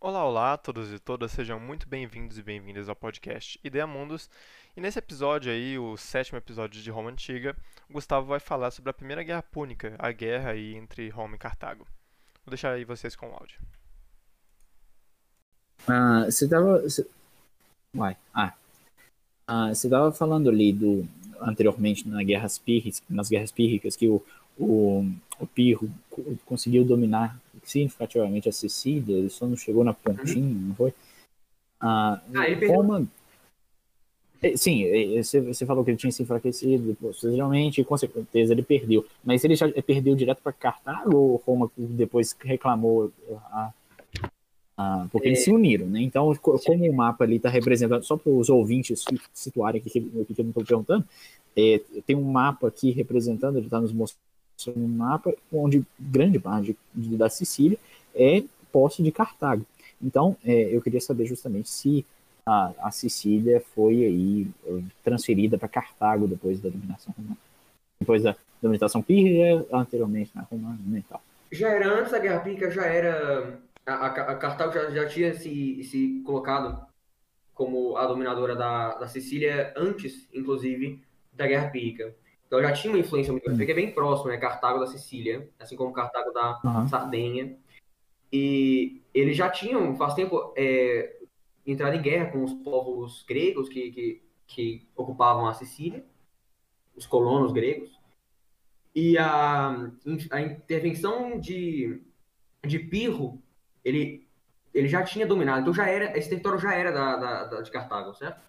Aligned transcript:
Olá, 0.00 0.22
olá 0.22 0.56
todos 0.58 0.92
e 0.92 0.98
todas, 0.98 1.32
sejam 1.32 1.58
muito 1.58 1.88
bem-vindos 1.88 2.36
e 2.36 2.42
bem-vindas 2.42 2.90
ao 2.90 2.94
podcast 2.94 3.58
Ideia 3.64 3.86
Mundos. 3.86 4.28
E 4.76 4.80
nesse 4.80 4.98
episódio 4.98 5.50
aí, 5.50 5.78
o 5.78 5.96
sétimo 5.96 6.36
episódio 6.36 6.82
de 6.82 6.90
Roma 6.90 7.10
Antiga, 7.10 7.56
o 7.88 7.94
Gustavo 7.94 8.26
vai 8.26 8.38
falar 8.38 8.70
sobre 8.70 8.90
a 8.90 8.94
Primeira 8.94 9.22
Guerra 9.22 9.42
Púnica, 9.42 9.94
a 9.98 10.12
guerra 10.12 10.50
aí 10.50 10.74
entre 10.74 11.08
Roma 11.08 11.36
e 11.36 11.38
Cartago. 11.38 11.86
Vou 12.44 12.50
deixar 12.50 12.72
aí 12.72 12.84
vocês 12.84 13.16
com 13.16 13.30
o 13.30 13.32
áudio. 13.32 13.58
Ah, 15.88 16.24
você 16.26 16.46
tava. 16.46 16.82
Uai, 17.94 18.16
ah. 18.34 18.52
Ah. 19.46 19.74
Você 19.74 19.88
tava 19.88 20.12
falando 20.12 20.48
ali 20.48 20.72
do. 20.72 21.06
anteriormente 21.40 22.08
na 22.08 22.22
guerras 22.22 22.58
pírricas, 22.58 23.02
nas 23.08 23.28
guerras 23.28 23.52
pírricas 23.52 23.96
que 23.96 24.08
o, 24.08 24.22
o, 24.58 25.06
o 25.38 25.46
Pirro 25.46 25.90
conseguiu 26.44 26.84
dominar 26.84 27.38
significativamente 27.62 28.48
a 28.48 28.52
Sicília, 28.52 29.16
ele 29.16 29.30
só 29.30 29.46
não 29.46 29.56
chegou 29.56 29.84
na 29.84 29.94
pontinha, 29.94 30.44
uhum. 30.44 30.68
não 30.68 30.74
foi? 30.74 30.94
Ah, 31.80 32.20
ah 32.34 32.66
Roma. 32.68 33.06
É, 34.42 34.56
sim, 34.56 34.84
é, 34.84 35.16
é, 35.16 35.22
você 35.22 35.64
falou 35.64 35.82
que 35.82 35.90
ele 35.90 35.96
tinha 35.96 36.12
se 36.12 36.22
enfraquecido, 36.22 36.94
posteriormente, 37.00 37.82
com 37.82 37.96
certeza 37.96 38.52
ele 38.52 38.62
perdeu. 38.62 39.06
Mas 39.24 39.42
ele 39.42 39.56
já 39.56 39.66
perdeu 39.82 40.14
direto 40.14 40.42
para 40.42 40.52
Cartago 40.52 41.16
ou 41.16 41.42
Roma 41.46 41.70
depois 41.76 42.36
reclamou 42.38 43.10
a, 43.50 43.72
a, 44.76 45.06
porque 45.10 45.28
é... 45.28 45.30
eles 45.30 45.44
se 45.44 45.50
uniram, 45.50 45.86
né? 45.86 46.00
Então, 46.00 46.34
como 46.36 46.90
o 46.90 46.92
mapa 46.92 47.24
ali 47.24 47.36
está 47.36 47.48
representando, 47.48 48.02
só 48.02 48.16
para 48.16 48.32
os 48.32 48.48
ouvintes 48.48 49.04
situarem 49.32 49.80
aqui 49.80 49.98
o 50.14 50.24
que 50.24 50.40
eu 50.40 50.44
não 50.44 50.50
estou 50.50 50.64
perguntando, 50.64 51.04
é, 51.56 51.80
tem 52.06 52.16
um 52.16 52.24
mapa 52.24 52.68
aqui 52.68 52.90
representando, 52.90 53.56
ele 53.56 53.66
está 53.66 53.80
nos 53.80 53.92
mostrando 53.92 54.84
um 54.84 54.88
mapa 54.88 55.32
onde 55.52 55.84
grande 55.98 56.38
parte 56.38 56.76
da 56.92 57.28
Sicília 57.28 57.78
é 58.14 58.42
posse 58.72 59.02
de 59.02 59.12
Cartago. 59.12 59.64
Então, 60.02 60.36
é, 60.44 60.74
eu 60.74 60.82
queria 60.82 61.00
saber 61.00 61.26
justamente 61.26 61.68
se 61.68 62.04
a, 62.46 62.72
a 62.82 62.90
Sicília 62.90 63.62
foi 63.74 64.04
aí 64.04 64.46
eh, 64.66 64.82
transferida 65.02 65.56
para 65.56 65.68
Cartago 65.68 66.26
depois 66.26 66.60
da 66.60 66.68
dominação 66.68 67.14
romana. 67.16 67.38
Depois 67.98 68.22
da 68.22 68.36
dominação 68.60 69.00
pírrea, 69.00 69.64
anteriormente 69.72 70.30
na 70.34 70.42
romana 70.42 70.78
né, 70.86 70.98
e 70.98 71.02
tal. 71.02 71.22
Já 71.50 71.68
era 71.68 72.00
antes 72.00 72.12
da 72.12 72.18
Guerra 72.18 72.40
Pírrica, 72.40 72.70
já 72.70 72.84
era. 72.84 73.58
A, 73.86 74.06
a 74.06 74.36
Cartago 74.36 74.72
já, 74.72 74.90
já 74.90 75.08
tinha 75.08 75.34
se, 75.34 75.82
se 75.84 76.22
colocado 76.24 76.86
como 77.52 77.96
a 77.96 78.06
dominadora 78.06 78.56
da, 78.56 78.94
da 78.94 79.06
Sicília 79.06 79.72
antes, 79.76 80.28
inclusive, 80.32 81.02
da 81.32 81.46
Guerra 81.46 81.70
Pírrica. 81.70 82.14
Então 82.46 82.60
já 82.60 82.72
tinha 82.72 82.92
uma 82.92 82.98
influência 82.98 83.32
muito 83.32 83.44
grande, 83.44 83.58
porque 83.58 83.72
é 83.72 83.74
bem 83.74 83.92
próximo, 83.92 84.30
né? 84.30 84.36
Cartago 84.36 84.80
da 84.80 84.86
Sicília, 84.86 85.48
assim 85.58 85.76
como 85.76 85.92
Cartago 85.92 86.32
da 86.32 86.60
uhum. 86.64 86.88
Sardenha. 86.88 87.56
E 88.32 89.02
eles 89.12 89.36
já 89.36 89.48
tinham, 89.48 89.96
faz 89.96 90.14
tempo, 90.14 90.52
é, 90.56 91.20
entrado 91.66 91.96
em 91.96 92.02
guerra 92.02 92.32
com 92.32 92.42
os 92.42 92.52
povos 92.52 93.24
gregos 93.26 93.68
que, 93.68 93.90
que, 93.90 94.22
que 94.46 94.88
ocupavam 94.96 95.46
a 95.46 95.54
Sicília, 95.54 96.04
os 96.96 97.06
colonos 97.06 97.52
gregos. 97.52 97.98
E 98.94 99.18
a, 99.18 99.90
a 100.30 100.40
intervenção 100.40 101.38
de, 101.38 102.00
de 102.64 102.78
Pirro, 102.78 103.42
ele, 103.84 104.26
ele 104.72 104.88
já 104.88 105.02
tinha 105.02 105.26
dominado, 105.26 105.60
então 105.60 105.74
já 105.74 105.88
era, 105.88 106.16
esse 106.16 106.28
território 106.28 106.58
já 106.58 106.74
era 106.74 106.90
da, 106.90 107.16
da, 107.16 107.44
da 107.44 107.60
de 107.60 107.70
Cartago, 107.70 108.14
certo? 108.14 108.40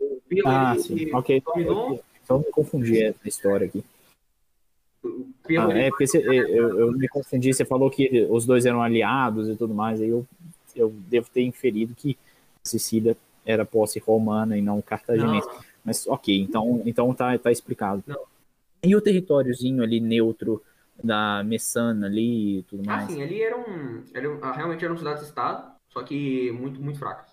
O 0.00 0.18
ah, 0.46 0.72
ele, 0.74 0.82
sim. 0.82 0.98
Ele 0.98 1.14
ok. 1.14 1.42
Dominou, 1.44 2.02
só 2.24 2.38
me 2.38 2.44
confundi 2.44 3.02
essa 3.02 3.28
história 3.28 3.66
aqui. 3.66 3.84
Ah, 5.04 5.72
é, 5.72 5.88
porque 5.90 6.06
você, 6.06 6.18
eu, 6.18 6.78
eu, 6.78 6.92
me 6.92 7.08
confundi, 7.08 7.52
você 7.52 7.64
falou 7.64 7.90
que 7.90 8.26
os 8.30 8.46
dois 8.46 8.66
eram 8.66 8.82
aliados 8.82 9.48
e 9.48 9.56
tudo 9.56 9.74
mais, 9.74 10.00
aí 10.00 10.08
eu, 10.08 10.26
eu 10.76 10.90
devo 11.08 11.28
ter 11.30 11.42
inferido 11.42 11.94
que 11.94 12.16
Sicília 12.62 13.16
era 13.44 13.64
posse 13.64 13.98
romana 13.98 14.56
e 14.56 14.62
não 14.62 14.80
cartaginense. 14.80 15.46
Não. 15.46 15.70
Mas 15.84 16.06
ok, 16.06 16.38
então, 16.38 16.82
então 16.84 17.12
tá, 17.14 17.36
tá 17.38 17.50
explicado. 17.50 18.02
Não. 18.06 18.20
E 18.82 18.94
o 18.94 19.00
territóriozinho 19.00 19.82
ali 19.82 20.00
neutro 20.00 20.62
da 21.02 21.42
Messana 21.44 22.06
ali 22.06 22.58
e 22.58 22.62
tudo 22.64 22.84
mais? 22.84 23.04
Ah, 23.04 23.06
sim, 23.06 23.22
ali 23.22 23.42
era 23.42 23.56
um, 23.56 24.04
era 24.12 24.30
um, 24.30 24.40
realmente 24.52 24.84
eram 24.84 24.96
cidades-estado, 24.96 25.72
só 25.88 26.02
que 26.02 26.50
muito, 26.52 26.80
muito 26.80 26.98
fracas. 26.98 27.30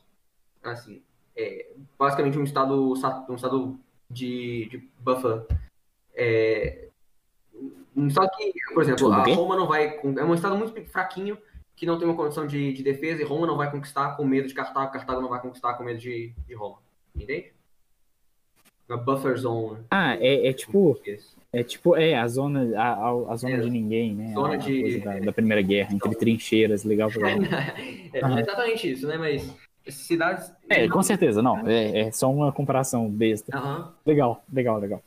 Assim, 0.64 1.02
é, 1.36 1.68
basicamente 1.98 2.38
um 2.38 2.44
estado, 2.44 2.94
um 3.30 3.36
estado 3.36 3.80
de, 4.10 4.68
de 4.70 4.90
buffer. 5.00 5.46
É, 6.16 6.88
um 7.96 8.08
estado 8.08 8.30
que, 8.38 8.54
por 8.74 8.84
exemplo, 8.84 9.12
a 9.12 9.24
Roma 9.24 9.56
não 9.56 9.68
vai. 9.68 9.98
É 9.98 10.24
um 10.24 10.34
estado 10.34 10.58
muito 10.58 10.84
fraquinho 10.90 11.38
que 11.76 11.86
não 11.86 11.98
tem 11.98 12.08
uma 12.08 12.18
condição 12.18 12.48
de, 12.48 12.74
de 12.74 12.84
defesa 12.84 13.22
e 13.22 13.26
Roma 13.26 13.46
não 13.46 13.56
vai 13.56 13.70
conquistar 13.70 14.16
com 14.18 14.26
medo 14.26 14.48
de 14.48 14.54
Cartago, 14.54 14.92
Cartago 14.92 15.22
não 15.22 15.30
vai 15.30 15.40
conquistar 15.40 15.76
com 15.76 15.84
medo 15.84 16.00
de, 16.00 16.34
de 16.48 16.54
Roma. 16.56 16.80
Entende? 17.16 17.54
Uma 18.90 18.98
buffer 18.98 19.38
zone. 19.38 19.86
Ah, 19.92 20.16
é, 20.16 20.48
é 20.48 20.54
tipo. 20.54 21.00
É 21.58 21.64
tipo, 21.64 21.96
é, 21.96 22.14
a 22.14 22.28
zona, 22.28 22.80
a, 22.80 23.10
a 23.32 23.36
zona 23.36 23.56
é, 23.56 23.60
de 23.62 23.70
ninguém, 23.72 24.14
né? 24.14 24.32
Zona 24.32 24.54
a, 24.54 24.58
de... 24.58 25.00
Da, 25.00 25.18
da, 25.18 25.32
Primeira 25.32 25.60
Guerra, 25.60 25.92
entre 25.92 26.14
trincheiras, 26.14 26.84
legal 26.84 27.10
pra 27.10 27.32
é, 27.34 28.12
é 28.14 28.40
exatamente 28.40 28.92
isso, 28.92 29.08
né? 29.08 29.18
Mas 29.18 29.52
cidades. 29.88 30.54
É, 30.70 30.88
com 30.88 31.02
certeza, 31.02 31.42
não. 31.42 31.68
É, 31.68 32.02
é 32.02 32.12
só 32.12 32.32
uma 32.32 32.52
comparação 32.52 33.10
besta. 33.10 33.58
Uhum. 33.58 33.88
Legal, 34.06 34.44
legal, 34.54 34.78
legal. 34.80 35.02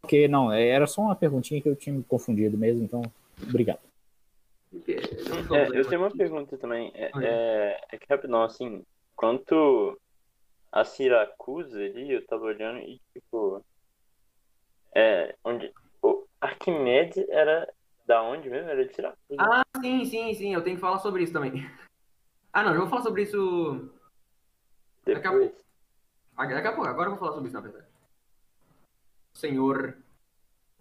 Porque, 0.00 0.26
não, 0.26 0.52
é, 0.52 0.66
era 0.66 0.88
só 0.88 1.02
uma 1.02 1.14
perguntinha 1.14 1.62
que 1.62 1.68
eu 1.68 1.76
tinha 1.76 1.94
me 1.94 2.02
confundido 2.02 2.58
mesmo, 2.58 2.82
então, 2.82 3.02
obrigado. 3.40 3.78
É, 4.88 5.68
eu 5.72 5.84
tenho 5.84 6.00
uma 6.00 6.10
pergunta 6.10 6.58
também. 6.58 6.90
É, 6.96 7.12
é, 7.22 7.80
é 7.92 7.96
que 7.96 8.06
rapidão, 8.10 8.42
assim, 8.42 8.82
quanto 9.14 9.96
a 10.72 10.84
Siracusa 10.84 11.78
ali, 11.78 12.10
eu 12.10 12.26
tava 12.26 12.46
olhando 12.46 12.80
e, 12.80 13.00
tipo, 13.12 13.62
é, 14.96 15.36
onde, 15.44 15.72
o 16.00 16.26
Arquimedes 16.40 17.28
era 17.28 17.70
da 18.06 18.22
onde 18.22 18.48
mesmo? 18.48 18.70
Era 18.70 18.86
de 18.86 18.94
Siracusa. 18.94 19.36
Ah, 19.38 19.62
sim, 19.80 20.04
sim, 20.06 20.32
sim, 20.32 20.54
eu 20.54 20.64
tenho 20.64 20.76
que 20.76 20.80
falar 20.80 20.98
sobre 21.00 21.22
isso 21.22 21.32
também. 21.32 21.68
Ah, 22.52 22.62
não, 22.62 22.72
eu 22.72 22.80
vou 22.80 22.88
falar 22.88 23.02
sobre 23.02 23.22
isso 23.22 23.92
Daqui 25.04 25.26
a 25.26 25.30
pouco. 25.30 25.56
Daqui 26.36 26.68
a 26.68 26.72
pouco, 26.72 26.88
agora 26.88 27.06
eu 27.06 27.10
vou 27.10 27.18
falar 27.18 27.32
sobre 27.32 27.48
isso, 27.48 27.54
na 27.54 27.60
verdade. 27.60 27.86
Senhor 29.34 29.96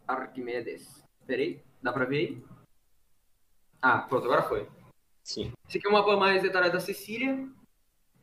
Arquimedes. 0.07 1.05
Peraí, 1.27 1.61
dá 1.81 1.93
pra 1.93 2.05
ver 2.05 2.17
aí? 2.17 2.43
Ah, 3.81 3.99
pronto, 3.99 4.25
agora 4.25 4.43
foi. 4.43 4.67
Sim. 5.23 5.51
Esse 5.67 5.77
aqui 5.77 5.87
é 5.87 5.89
um 5.89 5.93
mapa 5.93 6.17
mais 6.17 6.41
detalhado 6.41 6.73
da 6.73 6.79
Sicília. 6.79 7.47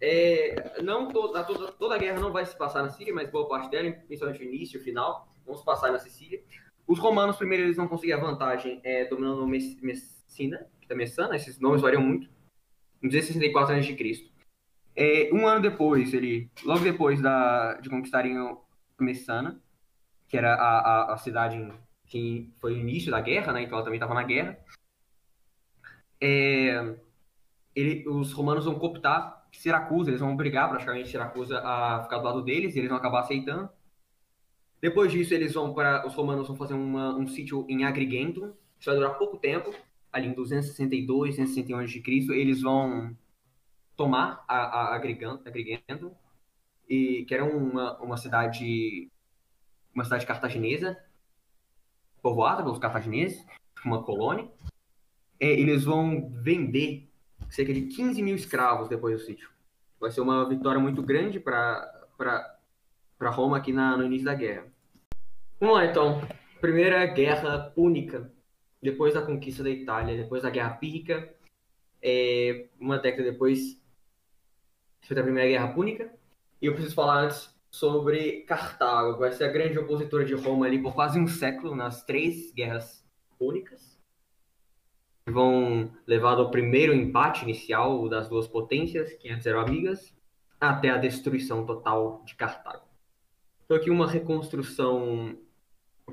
É, 0.00 0.82
não 0.82 1.08
toda, 1.08 1.44
toda, 1.44 1.70
toda 1.72 1.94
a 1.94 1.98
guerra 1.98 2.18
não 2.18 2.32
vai 2.32 2.44
se 2.44 2.56
passar 2.56 2.82
na 2.82 2.90
Síria, 2.90 3.14
mas 3.14 3.30
boa 3.30 3.48
parte 3.48 3.70
dela, 3.70 3.92
principalmente 3.92 4.42
o 4.42 4.44
início 4.44 4.80
o 4.80 4.82
final, 4.82 5.31
se 5.54 5.64
passar 5.64 5.92
na 5.92 5.98
Sicília. 5.98 6.42
Os 6.86 6.98
romanos, 6.98 7.36
primeiro, 7.36 7.64
eles 7.64 7.76
vão 7.76 7.88
conseguir 7.88 8.12
a 8.12 8.20
vantagem 8.20 8.80
é, 8.84 9.04
dominando 9.04 9.46
Messina, 9.46 10.66
que 10.80 10.88
tá 10.88 10.94
Messana, 10.94 11.36
esses 11.36 11.58
nomes 11.58 11.80
variam 11.80 12.02
muito, 12.02 12.28
em 13.02 13.08
264 13.08 13.74
a.C. 13.76 14.30
É, 14.94 15.30
um 15.32 15.46
ano 15.46 15.62
depois, 15.62 16.12
ele, 16.12 16.50
logo 16.64 16.80
depois 16.80 17.20
da, 17.20 17.74
de 17.74 17.88
conquistarem 17.88 18.36
Messana, 19.00 19.60
que 20.28 20.36
era 20.36 20.54
a, 20.54 20.78
a, 20.78 21.14
a, 21.14 21.16
cidade 21.16 21.72
que 22.06 22.52
foi 22.60 22.74
o 22.74 22.78
início 22.78 23.10
da 23.10 23.20
guerra, 23.20 23.52
né? 23.52 23.62
Então 23.62 23.76
ela 23.76 23.84
também 23.84 23.98
estava 23.98 24.14
na 24.14 24.22
guerra. 24.22 24.58
É, 26.20 26.94
ele, 27.74 28.06
os 28.08 28.32
romanos 28.32 28.64
vão 28.64 28.78
cooptar 28.78 29.46
Siracusa, 29.52 30.10
eles 30.10 30.20
vão 30.20 30.32
obrigar 30.32 30.68
praticamente 30.68 31.08
Siracusa 31.08 31.60
a 31.64 32.02
ficar 32.02 32.18
do 32.18 32.24
lado 32.24 32.42
deles, 32.42 32.74
e 32.74 32.78
eles 32.78 32.88
vão 32.88 32.98
acabar 32.98 33.20
aceitando. 33.20 33.68
Depois 34.82 35.12
disso, 35.12 35.32
eles 35.32 35.54
vão 35.54 35.72
para 35.72 36.04
os 36.04 36.12
romanos 36.12 36.48
vão 36.48 36.56
fazer 36.56 36.74
uma, 36.74 37.14
um 37.16 37.28
sítio 37.28 37.64
em 37.68 37.84
Agrigentum, 37.84 38.52
isso 38.80 38.90
vai 38.90 38.96
durar 38.96 39.16
pouco 39.16 39.36
tempo, 39.38 39.72
ali 40.12 40.26
em 40.26 40.34
262, 40.34 41.36
261 41.36 41.78
a.C. 41.78 42.02
Eles 42.32 42.60
vão 42.60 43.16
tomar 43.96 44.44
a, 44.48 44.56
a 44.56 44.94
Agrigento, 44.96 46.12
e 46.88 47.24
que 47.24 47.32
era 47.32 47.44
uma, 47.44 47.96
uma 48.00 48.16
cidade 48.16 49.08
uma 49.94 50.04
cidade 50.04 50.26
cartaginesa 50.26 50.98
povoada 52.20 52.62
pelos 52.62 52.78
cartagineses, 52.78 53.44
uma 53.84 54.02
colônia. 54.02 54.50
É, 55.38 55.48
eles 55.48 55.84
vão 55.84 56.30
vender 56.30 57.08
cerca 57.50 57.72
de 57.74 57.82
15 57.82 58.22
mil 58.22 58.34
escravos 58.34 58.88
depois 58.88 59.18
do 59.18 59.24
sítio. 59.24 59.50
Vai 60.00 60.10
ser 60.10 60.20
uma 60.20 60.48
vitória 60.48 60.80
muito 60.80 61.02
grande 61.02 61.38
para 61.38 62.58
Roma 63.30 63.58
aqui 63.58 63.72
na, 63.72 63.96
no 63.96 64.04
início 64.04 64.24
da 64.24 64.34
guerra. 64.34 64.71
Vamos 65.62 65.76
lá 65.76 65.86
então. 65.86 66.20
Primeira 66.60 67.06
guerra 67.06 67.70
púnica, 67.70 68.28
depois 68.82 69.14
da 69.14 69.22
conquista 69.22 69.62
da 69.62 69.70
Itália, 69.70 70.16
depois 70.16 70.42
da 70.42 70.50
Guerra 70.50 70.70
Pírrica. 70.70 71.32
É, 72.02 72.66
uma 72.80 72.98
década 72.98 73.30
depois, 73.30 73.80
foi 75.02 75.16
a 75.16 75.22
Primeira 75.22 75.48
Guerra 75.48 75.72
Púnica. 75.72 76.12
E 76.60 76.66
eu 76.66 76.72
preciso 76.72 76.96
falar 76.96 77.26
antes 77.26 77.56
sobre 77.70 78.40
Cartago, 78.40 79.20
vai 79.20 79.30
ser 79.30 79.44
a 79.44 79.52
grande 79.52 79.78
opositora 79.78 80.24
de 80.24 80.34
Roma 80.34 80.66
ali 80.66 80.82
por 80.82 80.94
quase 80.94 81.20
um 81.20 81.28
século 81.28 81.76
nas 81.76 82.02
três 82.02 82.52
guerras 82.52 83.06
púnicas. 83.38 83.96
Vão 85.28 85.92
levar 86.08 86.38
ao 86.38 86.50
primeiro 86.50 86.92
empate 86.92 87.44
inicial 87.44 88.08
das 88.08 88.28
duas 88.28 88.48
potências, 88.48 89.12
que 89.12 89.28
antes 89.28 89.46
eram 89.46 89.60
amigas, 89.60 90.12
até 90.60 90.90
a 90.90 90.98
destruição 90.98 91.64
total 91.64 92.20
de 92.26 92.34
Cartago. 92.34 92.82
Então 93.64 93.76
aqui 93.76 93.90
uma 93.90 94.10
reconstrução 94.10 95.38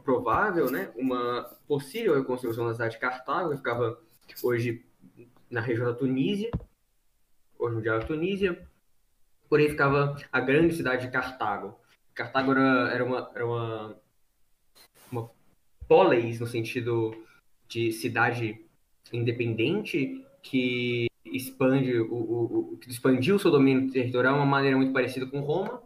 provável, 0.03 0.69
né? 0.71 0.91
Uma 0.95 1.43
possível 1.67 2.15
reconstrução 2.15 2.67
da 2.67 2.73
cidade 2.73 2.93
de 2.93 2.99
Cartago, 2.99 3.51
que 3.51 3.57
ficava 3.57 3.99
hoje 4.43 4.85
na 5.49 5.61
região 5.61 5.87
da 5.87 5.93
Tunísia, 5.93 6.51
hoje 7.57 7.75
no 7.75 7.81
dia 7.81 7.97
da 7.97 8.05
Tunísia, 8.05 8.67
porém 9.49 9.69
ficava 9.69 10.15
a 10.31 10.39
grande 10.39 10.75
cidade 10.75 11.05
de 11.05 11.11
Cartago. 11.11 11.79
Cartago 12.13 12.51
era, 12.51 12.91
era 12.93 13.05
uma, 13.05 13.31
era 13.33 13.45
uma, 13.45 13.95
uma 15.11 15.31
polis 15.87 16.39
no 16.39 16.47
sentido 16.47 17.15
de 17.67 17.91
cidade 17.91 18.65
independente 19.11 20.25
que 20.41 21.07
expande 21.25 21.99
o, 21.99 22.13
o, 22.13 22.73
o, 22.73 22.79
expandiu 22.87 23.35
o 23.35 23.39
seu 23.39 23.51
domínio 23.51 23.91
territorial 23.91 24.33
de 24.33 24.39
uma 24.39 24.45
maneira 24.45 24.77
muito 24.77 24.93
parecida 24.93 25.25
com 25.25 25.39
Roma, 25.39 25.81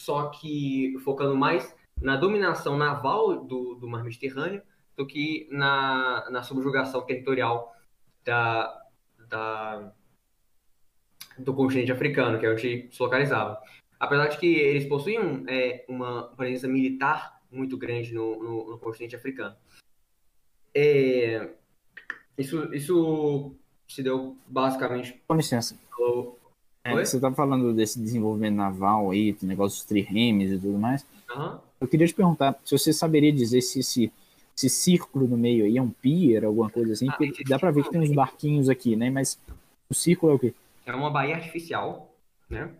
só 0.00 0.28
que 0.28 0.96
focando 1.04 1.36
mais 1.36 1.74
na 2.00 2.16
dominação 2.16 2.76
naval 2.76 3.44
do, 3.44 3.74
do 3.74 3.88
mar 3.88 4.04
Mediterrâneo 4.04 4.62
do 4.96 5.06
que 5.06 5.48
na, 5.50 6.28
na 6.30 6.42
subjugação 6.42 7.02
territorial 7.02 7.72
da, 8.24 8.82
da, 9.28 9.92
do 11.38 11.54
continente 11.54 11.92
africano, 11.92 12.38
que 12.38 12.46
é 12.46 12.50
onde 12.50 12.88
se 12.90 13.02
localizava. 13.02 13.60
Apesar 13.98 14.26
de 14.26 14.38
que 14.38 14.46
eles 14.46 14.88
possuíam 14.88 15.44
é, 15.48 15.84
uma 15.88 16.24
presença 16.36 16.66
militar 16.66 17.40
muito 17.50 17.76
grande 17.76 18.12
no, 18.12 18.42
no, 18.42 18.70
no 18.70 18.78
continente 18.78 19.16
africano. 19.16 19.56
É, 20.74 21.48
isso, 22.36 22.72
isso 22.74 23.54
se 23.88 24.02
deu 24.02 24.36
basicamente. 24.46 25.20
Com 25.26 25.34
licença. 25.34 25.76
É, 26.84 26.94
você 26.94 27.16
estava 27.16 27.34
falando 27.34 27.74
desse 27.74 28.00
desenvolvimento 28.00 28.56
naval 28.56 29.10
aí, 29.10 29.36
negócio 29.42 29.78
dos 29.78 29.84
triremes 29.84 30.50
e 30.50 30.58
tudo 30.58 30.78
mais. 30.78 31.04
Uhum. 31.30 31.58
Eu 31.80 31.86
queria 31.88 32.06
te 32.06 32.14
perguntar 32.14 32.58
se 32.64 32.76
você 32.76 32.92
saberia 32.92 33.32
dizer 33.32 33.60
se 33.62 33.80
esse, 33.80 34.12
esse 34.56 34.68
círculo 34.68 35.28
no 35.28 35.36
meio 35.36 35.64
aí 35.64 35.76
é 35.76 35.82
um 35.82 35.90
pier, 35.90 36.44
alguma 36.44 36.68
coisa 36.68 36.92
assim, 36.92 37.08
ah, 37.08 37.16
porque 37.16 37.44
dá 37.44 37.58
para 37.58 37.70
ver 37.70 37.84
que 37.84 37.90
tem 37.90 38.00
uns 38.00 38.12
barquinhos 38.12 38.68
aqui, 38.68 38.96
né? 38.96 39.10
Mas 39.10 39.38
o 39.88 39.94
círculo 39.94 40.32
é 40.32 40.34
o 40.34 40.38
quê? 40.38 40.54
É 40.84 40.94
uma 40.94 41.10
baía 41.10 41.36
artificial, 41.36 42.14
né? 42.48 42.70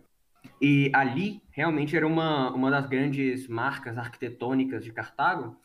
E 0.61 0.91
ali 0.93 1.41
realmente 1.51 1.95
era 1.95 2.05
uma, 2.05 2.51
uma 2.51 2.69
das 2.69 2.87
grandes 2.87 3.47
marcas 3.47 3.97
arquitetônicas 3.97 4.83
de 4.83 4.91
Cartago, 4.91 5.55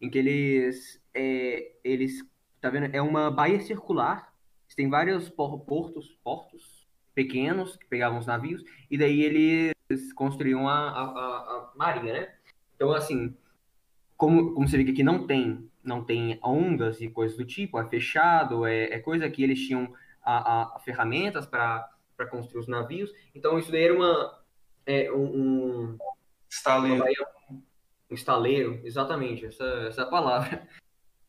em 0.00 0.08
que 0.08 0.18
eles, 0.18 1.00
é, 1.12 1.72
eles 1.82 2.24
tá 2.60 2.70
vendo? 2.70 2.94
É 2.94 3.02
uma 3.02 3.30
baía 3.30 3.60
circular, 3.60 4.32
tem 4.74 4.88
vários 4.88 5.28
portos, 5.28 6.18
portos 6.24 6.86
pequenos 7.14 7.76
que 7.76 7.86
pegavam 7.86 8.18
os 8.18 8.26
navios, 8.26 8.64
e 8.90 8.98
daí 8.98 9.22
eles 9.22 10.12
construíam 10.14 10.68
a, 10.68 10.88
a, 10.88 11.02
a, 11.02 11.72
marinha, 11.76 12.12
né? 12.12 12.33
Então, 12.74 12.92
assim, 12.92 13.36
como, 14.16 14.54
como 14.54 14.68
você 14.68 14.76
vê 14.76 14.84
que 14.84 14.90
aqui 14.92 15.02
não 15.02 15.26
tem, 15.26 15.70
não 15.82 16.04
tem 16.04 16.38
ondas 16.42 17.00
e 17.00 17.08
coisas 17.08 17.36
do 17.36 17.44
tipo, 17.44 17.78
é 17.78 17.88
fechado, 17.88 18.66
é, 18.66 18.84
é 18.84 18.98
coisa 18.98 19.28
que 19.28 19.42
eles 19.42 19.60
tinham 19.60 19.92
a, 20.22 20.76
a 20.76 20.78
ferramentas 20.80 21.46
para 21.46 21.88
construir 22.30 22.60
os 22.60 22.68
navios, 22.68 23.12
então 23.34 23.58
isso 23.58 23.70
daí 23.70 23.84
era 23.84 23.94
uma, 23.94 24.38
é, 24.86 25.12
um, 25.12 25.24
um 25.24 25.98
estaleiro. 26.48 26.98
Baía, 26.98 27.26
um 28.10 28.14
estaleiro, 28.14 28.80
exatamente, 28.84 29.46
essa, 29.46 29.64
essa 29.88 30.02
é 30.02 30.04
a 30.04 30.08
palavra. 30.08 30.66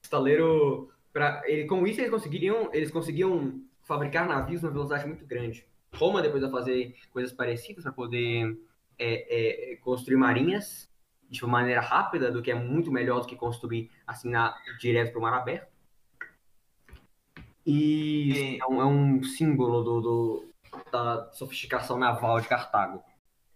Estaleiro 0.04 0.94
Pra, 1.16 1.42
ele, 1.46 1.64
com 1.64 1.88
isso, 1.88 2.02
eles 2.02 2.12
conseguiriam, 2.12 2.70
eles 2.74 2.92
conseguiam 2.92 3.62
fabricar 3.86 4.28
navios 4.28 4.62
numa 4.62 4.74
velocidade 4.74 5.08
muito 5.08 5.26
grande. 5.26 5.66
Roma 5.94 6.22
depois 6.22 6.42
vai 6.42 6.52
fazer 6.52 6.94
coisas 7.14 7.32
parecidas 7.32 7.86
para 7.86 7.94
poder 7.94 8.60
é, 9.00 9.72
é, 9.72 9.76
construir 9.78 10.18
marinhas 10.18 10.92
de 11.30 11.44
uma 11.44 11.60
maneira 11.60 11.82
rápida, 11.82 12.32
do 12.32 12.42
que 12.42 12.52
é 12.52 12.56
muito 12.56 12.92
melhor 12.92 13.22
do 13.22 13.28
que 13.28 13.36
construir 13.36 13.92
assim 14.06 14.30
na, 14.30 14.56
direto 14.80 15.12
para 15.12 15.20
o 15.20 15.22
mar 15.22 15.34
aberto. 15.34 15.68
E 17.66 18.60
é 18.62 18.66
um, 18.68 18.82
é 18.82 18.86
um 18.86 19.24
símbolo 19.24 19.84
do, 19.84 20.02
do, 20.02 20.54
da 20.92 21.32
sofisticação 21.34 21.98
naval 21.98 22.40
de 22.40 22.48
Cartago. 22.48 23.04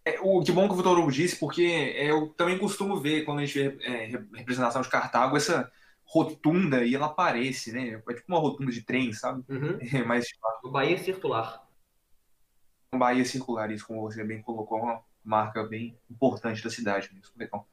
É, 0.04 0.20
o, 0.22 0.42
que 0.42 0.52
bom 0.52 0.68
que 0.68 0.74
o 0.74 0.78
Vitor 0.78 0.98
Hugo 0.98 1.12
disse, 1.12 1.40
porque 1.40 1.62
eu 1.96 2.30
também 2.30 2.58
costumo 2.58 3.00
ver, 3.00 3.24
quando 3.24 3.40
a 3.40 3.46
gente 3.46 3.60
vê 3.60 3.78
é, 3.84 4.06
representação 4.36 4.82
de 4.82 4.90
Cartago, 4.90 5.38
essa 5.38 5.72
rotunda 6.04 6.84
e 6.84 6.96
ela 6.96 7.06
aparece, 7.06 7.72
né? 7.72 8.02
É 8.08 8.14
tipo 8.14 8.26
uma 8.28 8.40
rotunda 8.40 8.72
de 8.72 8.82
trem, 8.82 9.14
sabe? 9.14 9.44
Uhum. 9.48 9.78
É, 9.94 10.04
mas 10.04 10.26
o 10.64 10.72
Bahia 10.72 10.98
Circular. 10.98 11.64
Um 12.92 12.98
Bahia 12.98 13.24
Circular, 13.24 13.72
isso 13.72 13.86
como 13.86 14.02
você 14.02 14.24
bem 14.24 14.42
colocou, 14.42 14.80
uma 14.80 15.04
marca 15.24 15.64
bem 15.64 15.98
importante 16.10 16.64
da 16.64 16.70
cidade 16.70 17.10
mesmo. 17.14 17.34
Legal. 17.38 17.68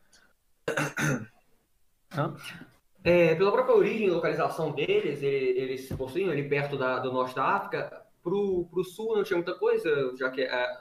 É, 3.04 3.34
pela 3.34 3.52
própria 3.52 3.76
origem 3.76 4.06
e 4.06 4.10
localização 4.10 4.72
deles, 4.72 5.22
eles, 5.22 5.56
eles 5.56 5.88
possuem 5.96 6.30
ali 6.30 6.48
perto 6.48 6.76
da, 6.76 6.98
do 6.98 7.12
norte 7.12 7.34
da 7.34 7.44
África. 7.44 8.04
Pro, 8.22 8.66
pro 8.66 8.82
sul 8.82 9.16
não 9.16 9.22
tinha 9.22 9.36
muita 9.36 9.54
coisa, 9.54 10.12
já 10.16 10.28
que 10.30 10.42
é, 10.42 10.80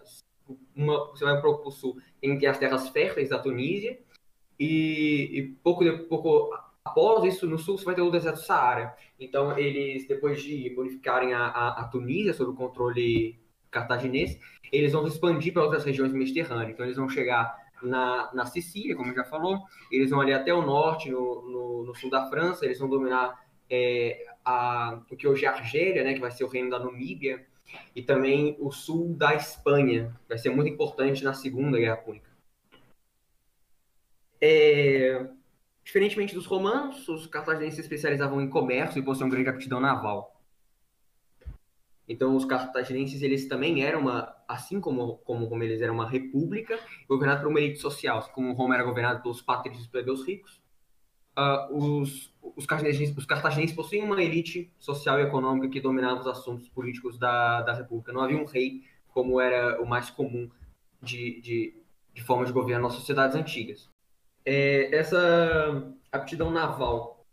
uma, 0.75 1.07
você 1.11 1.23
vai 1.23 1.39
pro, 1.39 1.59
pro 1.59 1.71
sul, 1.71 2.01
tem 2.19 2.37
que 2.37 2.47
as 2.47 2.57
terras 2.57 2.89
férteis 2.89 3.29
da 3.29 3.37
Tunísia, 3.37 3.99
e, 4.59 5.29
e 5.33 5.47
pouco, 5.61 5.83
pouco 6.07 6.49
Após 6.85 7.23
isso, 7.23 7.47
no 7.47 7.57
sul, 7.57 7.79
você 7.79 7.83
vai 7.83 7.95
ter 7.95 8.03
o 8.03 8.11
deserto 8.11 8.41
Saara. 8.41 8.95
Então, 9.19 9.57
eles, 9.57 10.07
depois 10.07 10.41
de 10.43 10.71
unificarem 10.77 11.33
a, 11.33 11.47
a, 11.47 11.81
a 11.81 11.87
Tunísia 11.87 12.31
sob 12.31 12.51
o 12.51 12.55
controle 12.55 13.39
cartaginês, 13.71 14.39
eles 14.71 14.93
vão 14.93 15.07
expandir 15.07 15.53
para 15.53 15.63
outras 15.63 15.83
regiões 15.83 16.11
do 16.11 16.17
Mediterrâneo. 16.17 16.71
Então, 16.71 16.85
eles 16.85 16.97
vão 16.97 17.09
chegar 17.09 17.55
na, 17.81 18.29
na 18.33 18.45
Sicília, 18.45 18.95
como 18.95 19.13
já 19.13 19.23
falou, 19.23 19.59
eles 19.91 20.09
vão 20.09 20.21
ali 20.21 20.33
até 20.33 20.53
o 20.53 20.61
norte, 20.61 21.09
no, 21.09 21.49
no, 21.49 21.83
no 21.85 21.95
sul 21.95 22.09
da 22.09 22.29
França, 22.29 22.65
eles 22.65 22.79
vão 22.79 22.89
dominar 22.89 23.45
é, 23.69 24.25
a, 24.43 25.01
o 25.09 25.15
que 25.15 25.27
hoje 25.27 25.45
é 25.45 25.47
a 25.47 25.53
Argélia, 25.53 26.03
né, 26.03 26.13
que 26.13 26.19
vai 26.19 26.31
ser 26.31 26.43
o 26.43 26.49
reino 26.49 26.69
da 26.69 26.79
Namíbia, 26.79 27.45
e 27.95 28.01
também 28.01 28.55
o 28.59 28.71
sul 28.71 29.13
da 29.15 29.35
Espanha, 29.35 30.15
vai 30.27 30.37
ser 30.37 30.49
muito 30.49 30.71
importante 30.71 31.23
na 31.23 31.33
Segunda 31.33 31.77
Guerra 31.77 31.97
Púnica. 31.97 32.29
É, 34.39 35.27
Diferentemente 35.85 36.33
dos 36.33 36.47
romanos, 36.47 37.07
os 37.07 37.27
cartaginenses 37.27 37.75
se 37.75 37.81
especializavam 37.81 38.41
em 38.41 38.49
comércio 38.49 38.97
e 38.97 39.03
possuíam 39.03 39.29
grande 39.29 39.49
aptidão 39.49 39.79
naval. 39.79 40.34
Então, 42.07 42.35
os 42.35 42.45
cartaginenses, 42.45 43.21
eles 43.21 43.47
também 43.47 43.83
eram 43.83 44.01
uma, 44.01 44.35
assim 44.47 44.79
como, 44.79 45.17
como, 45.19 45.49
como 45.49 45.63
eles 45.63 45.81
eram 45.81 45.95
uma 45.95 46.07
república, 46.07 46.79
governada 47.07 47.41
por 47.41 47.49
uma 47.49 47.59
elite 47.59 47.79
social, 47.79 48.19
assim 48.19 48.31
como 48.31 48.53
Roma 48.53 48.75
era 48.75 48.83
governada 48.83 49.21
pelos 49.21 49.41
patrícios 49.41 49.87
plebeus 49.87 50.25
ricos. 50.25 50.61
Uh, 51.37 51.75
os, 51.75 52.33
os, 52.55 52.65
cartaginenses, 52.65 53.15
os 53.17 53.25
cartaginenses 53.25 53.75
possuíam 53.75 54.05
uma 54.05 54.23
elite 54.23 54.71
social 54.77 55.19
e 55.19 55.23
econômica 55.23 55.67
que 55.67 55.81
dominava 55.81 56.21
os 56.21 56.27
assuntos 56.27 56.69
políticos 56.69 57.17
da, 57.17 57.61
da 57.63 57.73
república. 57.73 58.13
Não 58.13 58.21
havia 58.21 58.37
um 58.37 58.45
rei, 58.45 58.83
como 59.09 59.41
era 59.41 59.81
o 59.81 59.85
mais 59.85 60.09
comum 60.09 60.49
de, 61.01 61.41
de, 61.41 61.73
de 62.13 62.23
forma 62.23 62.45
de 62.45 62.53
governo 62.53 62.83
nas 62.83 62.93
sociedades 62.93 63.35
antigas. 63.35 63.89
É, 64.45 64.95
essa 64.95 65.91
aptidão 66.11 66.51
naval, 66.51 67.25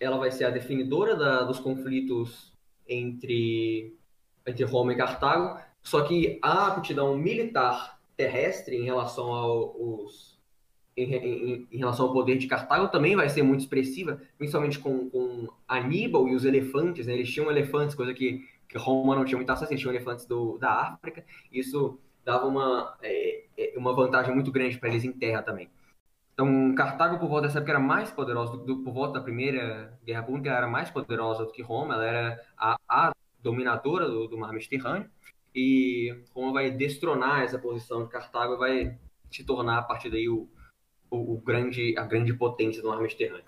ela 0.00 0.18
vai 0.18 0.30
ser 0.30 0.44
a 0.44 0.50
definidora 0.50 1.14
da, 1.14 1.42
dos 1.44 1.60
conflitos 1.60 2.52
entre, 2.88 3.96
entre 4.46 4.64
Roma 4.64 4.92
e 4.92 4.96
Cartago, 4.96 5.60
só 5.82 6.02
que 6.02 6.38
a 6.42 6.68
aptidão 6.68 7.16
militar 7.16 7.98
terrestre 8.16 8.76
em 8.76 8.84
relação 8.84 9.26
em, 10.96 11.14
em, 11.14 11.68
em, 11.70 11.78
relação 11.78 12.06
ao 12.06 12.12
poder 12.12 12.38
de 12.38 12.46
Cartago 12.46 12.88
também 12.88 13.14
vai 13.14 13.28
ser 13.28 13.42
muito 13.42 13.60
expressiva, 13.60 14.20
principalmente 14.38 14.78
com, 14.78 15.10
com 15.10 15.46
Aníbal 15.68 16.26
e 16.28 16.34
os 16.34 16.44
elefantes, 16.44 17.06
né? 17.06 17.12
Eles 17.12 17.30
tinham 17.30 17.50
elefantes, 17.50 17.94
coisa 17.94 18.14
que, 18.14 18.42
que 18.68 18.78
Roma 18.78 19.14
não 19.14 19.24
tinha 19.24 19.36
muito 19.36 19.50
acesso, 19.50 19.72
eles 19.72 19.80
tinham 19.80 19.94
elefantes 19.94 20.24
do, 20.26 20.56
da 20.58 20.72
África, 20.72 21.24
isso 21.52 21.98
dava 22.24 22.46
uma, 22.46 22.96
é, 23.02 23.44
é 23.56 23.74
uma 23.76 23.94
vantagem 23.94 24.34
muito 24.34 24.50
grande 24.50 24.78
para 24.78 24.88
eles 24.88 25.04
em 25.04 25.12
terra 25.12 25.42
também. 25.42 25.68
Então, 26.32 26.74
Cartago, 26.74 27.18
por 27.18 27.28
volta 27.28 27.46
dessa 27.46 27.58
época, 27.58 27.72
era 27.72 27.80
mais 27.80 28.10
poderosa, 28.10 28.56
do, 28.56 28.64
do, 28.64 28.76
por 28.82 28.92
volta 28.92 29.14
da 29.14 29.24
Primeira 29.24 29.98
Guerra 30.04 30.22
Pública, 30.22 30.50
era 30.50 30.66
mais 30.66 30.90
poderosa 30.90 31.44
do 31.44 31.52
que 31.52 31.62
Roma, 31.62 31.94
ela 31.94 32.04
era 32.04 32.44
a, 32.58 32.76
a 32.88 33.12
dominadora 33.46 34.08
do, 34.08 34.26
do, 34.26 34.36
mar 34.36 34.52
Mediterrâneo, 34.52 35.08
e 35.54 36.14
Roma 36.34 36.52
vai 36.52 36.70
destronar 36.70 37.42
essa 37.42 37.58
posição 37.58 38.04
de 38.04 38.10
Cartago 38.10 38.54
e 38.54 38.58
vai 38.58 38.98
se 39.30 39.44
tornar, 39.44 39.78
a 39.78 39.82
partir 39.82 40.10
daí, 40.10 40.28
o, 40.28 40.48
o, 41.10 41.34
o 41.34 41.40
grande, 41.40 41.96
a 41.96 42.04
grande 42.04 42.34
potência 42.34 42.82
do 42.82 42.88
mar 42.88 43.00
Mediterrâneo. 43.00 43.44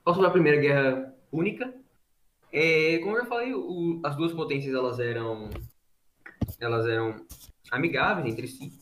Então, 0.00 0.14
sobre 0.14 0.28
a 0.28 0.32
Primeira 0.32 0.58
Guerra 0.58 1.14
Púnica, 1.30 1.72
é, 2.50 2.98
como 2.98 3.16
eu 3.16 3.22
já 3.22 3.26
falei, 3.26 3.52
o, 3.52 4.00
as 4.02 4.16
duas 4.16 4.32
potências 4.32 4.74
elas 4.74 4.98
eram, 4.98 5.50
elas 6.58 6.86
eram 6.86 7.26
amigáveis 7.70 8.26
entre 8.26 8.48
si, 8.48 8.72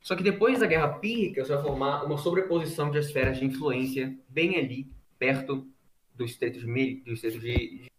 Só 0.00 0.16
que 0.16 0.22
depois 0.22 0.58
da 0.58 0.66
Guerra 0.66 0.88
Pírrica, 0.94 1.44
você 1.44 1.54
vai 1.54 1.62
formar 1.62 2.04
uma 2.04 2.16
sobreposição 2.16 2.90
de 2.90 2.98
esferas 2.98 3.38
de 3.38 3.44
influência 3.44 4.18
bem 4.28 4.56
ali, 4.56 4.90
perto 5.18 5.68
do 6.14 6.24
Estreito 6.24 6.58
de, 6.58 6.66
Me... 6.66 7.02
do 7.02 7.12
Estreito 7.12 7.38
de... 7.38 7.89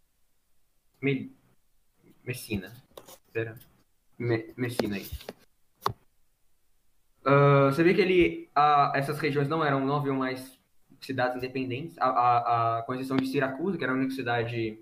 Me... 1.02 1.34
Messina. 2.24 2.72
Espera. 3.26 3.58
Me... 4.16 4.54
Messina 4.56 4.96
aí. 4.96 5.06
Uh, 7.26 7.66
você 7.66 7.82
vê 7.82 7.92
que 7.92 8.00
ele, 8.00 8.48
uh, 8.56 8.96
essas 8.96 9.18
regiões 9.18 9.48
não 9.48 9.64
eram, 9.64 9.84
não 9.84 9.96
haviam 9.96 10.16
mais 10.16 10.58
cidades 11.00 11.36
independentes. 11.36 11.98
A, 11.98 12.06
a, 12.06 12.78
a 12.78 12.82
concessão 12.82 13.16
de 13.16 13.26
Siracusa, 13.26 13.76
que 13.76 13.82
era 13.82 13.92
a 13.92 13.96
única 13.96 14.14
cidade, 14.14 14.78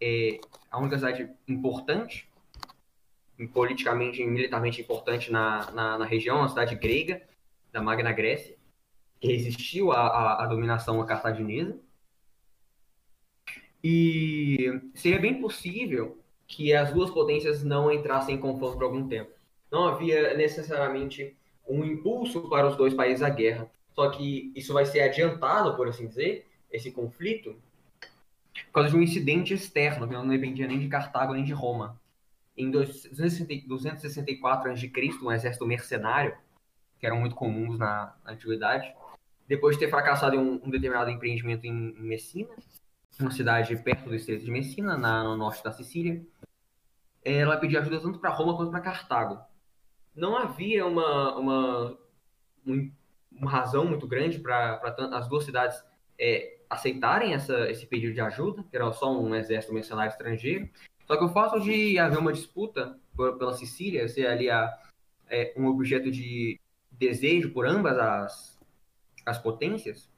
é, 0.00 0.40
a 0.70 0.78
única 0.78 0.96
cidade 0.96 1.30
importante, 1.46 2.26
politicamente 3.52 4.22
e 4.22 4.26
militarmente 4.26 4.80
importante 4.80 5.30
na, 5.30 5.70
na, 5.72 5.98
na, 5.98 6.04
região, 6.06 6.38
uma 6.38 6.48
cidade 6.48 6.74
grega, 6.76 7.22
da 7.70 7.82
Magna 7.82 8.12
Grécia, 8.12 8.56
que 9.20 9.28
resistiu 9.28 9.92
à, 9.92 10.06
à, 10.06 10.44
à 10.44 10.46
dominação 10.46 11.04
cartaginesa. 11.04 11.78
E 13.82 14.80
seria 14.94 15.18
bem 15.18 15.40
possível 15.40 16.18
que 16.46 16.72
as 16.72 16.92
duas 16.92 17.10
potências 17.10 17.64
não 17.64 17.90
entrassem 17.90 18.36
em 18.36 18.38
confronto 18.38 18.74
por 18.74 18.84
algum 18.84 19.08
tempo. 19.08 19.30
Não 19.70 19.88
havia 19.88 20.36
necessariamente 20.36 21.34
um 21.66 21.84
impulso 21.84 22.48
para 22.48 22.68
os 22.68 22.76
dois 22.76 22.94
países 22.94 23.22
à 23.22 23.30
guerra. 23.30 23.70
Só 23.94 24.10
que 24.10 24.52
isso 24.54 24.72
vai 24.72 24.86
ser 24.86 25.00
adiantado, 25.00 25.76
por 25.76 25.88
assim 25.88 26.06
dizer, 26.06 26.46
esse 26.70 26.90
conflito, 26.90 27.56
por 28.66 28.72
causa 28.72 28.90
de 28.90 28.96
um 28.96 29.02
incidente 29.02 29.54
externo, 29.54 30.08
que 30.08 30.14
não 30.14 30.28
dependia 30.28 30.66
nem 30.66 30.78
de 30.78 30.88
Cartago 30.88 31.34
nem 31.34 31.44
de 31.44 31.52
Roma. 31.52 32.00
Em 32.56 32.70
264 32.70 34.70
a.C., 34.70 34.90
um 35.22 35.32
exército 35.32 35.66
mercenário, 35.66 36.34
que 36.98 37.06
eram 37.06 37.18
muito 37.18 37.34
comuns 37.34 37.78
na, 37.78 38.14
antiguidade, 38.24 38.94
depois 39.48 39.76
de 39.76 39.84
ter 39.84 39.90
fracassado 39.90 40.36
em 40.36 40.38
um, 40.38 40.70
determinado 40.70 41.10
empreendimento 41.10 41.66
em, 41.66 41.94
em, 41.98 42.02
Messina, 42.02 42.54
uma 43.20 43.30
cidade 43.30 43.76
perto 43.76 44.08
do 44.08 44.14
estreito 44.14 44.44
de 44.44 44.50
Messina, 44.50 44.96
na, 44.96 45.22
no 45.24 45.36
norte 45.36 45.62
da 45.62 45.72
Sicília, 45.72 46.24
ela 47.24 47.56
pediu 47.56 47.80
ajuda 47.80 48.00
tanto 48.00 48.18
para 48.18 48.30
Roma 48.30 48.56
quanto 48.56 48.70
para 48.70 48.80
Cartago 48.80 49.52
não 50.14 50.36
havia 50.36 50.86
uma, 50.86 51.36
uma, 51.36 51.98
uma 52.66 53.50
razão 53.50 53.84
muito 53.86 54.06
grande 54.06 54.38
para 54.38 54.80
as 55.12 55.28
duas 55.28 55.44
cidades 55.44 55.82
é, 56.18 56.58
aceitarem 56.68 57.34
essa, 57.34 57.70
esse 57.70 57.86
pedido 57.86 58.14
de 58.14 58.20
ajuda, 58.20 58.62
que 58.64 58.76
era 58.76 58.90
só 58.92 59.18
um 59.18 59.34
exército 59.34 59.74
mercenário 59.74 60.10
estrangeiro. 60.10 60.68
Só 61.06 61.16
que 61.16 61.24
o 61.24 61.28
fato 61.28 61.60
de 61.60 61.98
haver 61.98 62.18
uma 62.18 62.32
disputa 62.32 62.98
pela 63.16 63.54
Sicília, 63.54 64.08
ser 64.08 64.26
ali 64.26 64.50
a, 64.50 64.72
é, 65.28 65.52
um 65.56 65.66
objeto 65.66 66.10
de 66.10 66.60
desejo 66.90 67.50
por 67.50 67.66
ambas 67.66 67.98
as, 67.98 68.60
as 69.26 69.38
potências, 69.38 70.10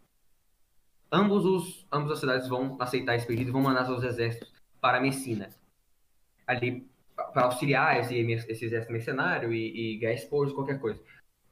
ambos 1.14 1.44
os, 1.44 1.87
ambas 1.92 2.12
as 2.12 2.18
cidades 2.18 2.49
vão 2.49 2.76
aceitar 2.80 3.14
esse 3.14 3.26
pedido 3.26 3.50
e 3.50 3.52
vão 3.52 3.62
mandar 3.62 3.87
seus 3.87 4.02
exércitos 4.02 4.52
para 4.80 5.00
Messina. 5.00 5.49
Ali 6.44 6.87
para 7.14 7.44
auxiliar 7.44 8.00
esse, 8.00 8.14
esse 8.16 8.64
exército 8.64 8.92
mercenário 8.92 9.52
e, 9.52 9.94
e 9.94 9.99
ganhar 9.99 10.18
qualquer 10.28 10.80
coisa. 10.80 11.00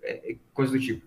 É, 0.02 0.33
é, 0.33 0.37
coisa 0.52 0.73
do 0.73 0.81
tipo. 0.81 1.07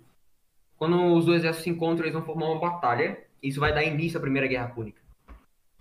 Quando 0.77 1.13
os 1.13 1.25
dois 1.25 1.41
exércitos 1.41 1.65
se 1.65 1.69
encontram, 1.69 2.05
eles 2.05 2.13
vão 2.13 2.23
formar 2.23 2.47
uma 2.47 2.59
batalha. 2.59 3.21
Isso 3.43 3.59
vai 3.59 3.73
dar 3.73 3.83
início 3.83 4.17
à 4.17 4.21
Primeira 4.21 4.47
Guerra 4.47 4.69
Púnica. 4.69 5.01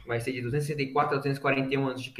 Vai 0.06 0.20
ser 0.20 0.32
de 0.32 0.42
264 0.42 1.14
a 1.14 1.18
241 1.18 1.88
a.C. 1.88 2.12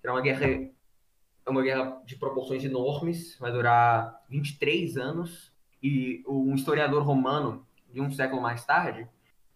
Será 0.00 0.12
uma 0.12 0.20
guerra, 0.20 0.46
é 0.46 1.50
uma 1.50 1.62
guerra 1.62 2.02
de 2.04 2.16
proporções 2.16 2.62
enormes, 2.62 3.38
vai 3.38 3.50
durar 3.50 4.22
23 4.28 4.98
anos. 4.98 5.52
E 5.82 6.22
um 6.26 6.54
historiador 6.54 7.02
romano, 7.02 7.66
de 7.90 8.00
um 8.00 8.10
século 8.10 8.40
mais 8.40 8.64
tarde, 8.64 9.08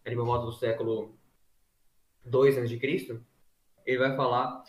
ali 0.08 0.16
por 0.16 0.24
volta 0.24 0.46
do 0.46 0.52
século 0.52 1.14
2 2.24 2.58
a.C., 2.58 3.20
ele 3.86 3.98
vai 3.98 4.16
falar 4.16 4.64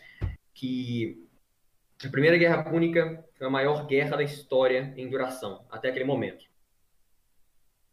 que 0.54 1.26
a 2.04 2.08
Primeira 2.08 2.36
Guerra 2.36 2.62
Púnica 2.62 3.24
foi 3.36 3.46
a 3.46 3.50
maior 3.50 3.86
guerra 3.86 4.16
da 4.16 4.22
história 4.22 4.94
em 4.96 5.08
duração, 5.08 5.64
até 5.70 5.88
aquele 5.88 6.04
momento. 6.04 6.44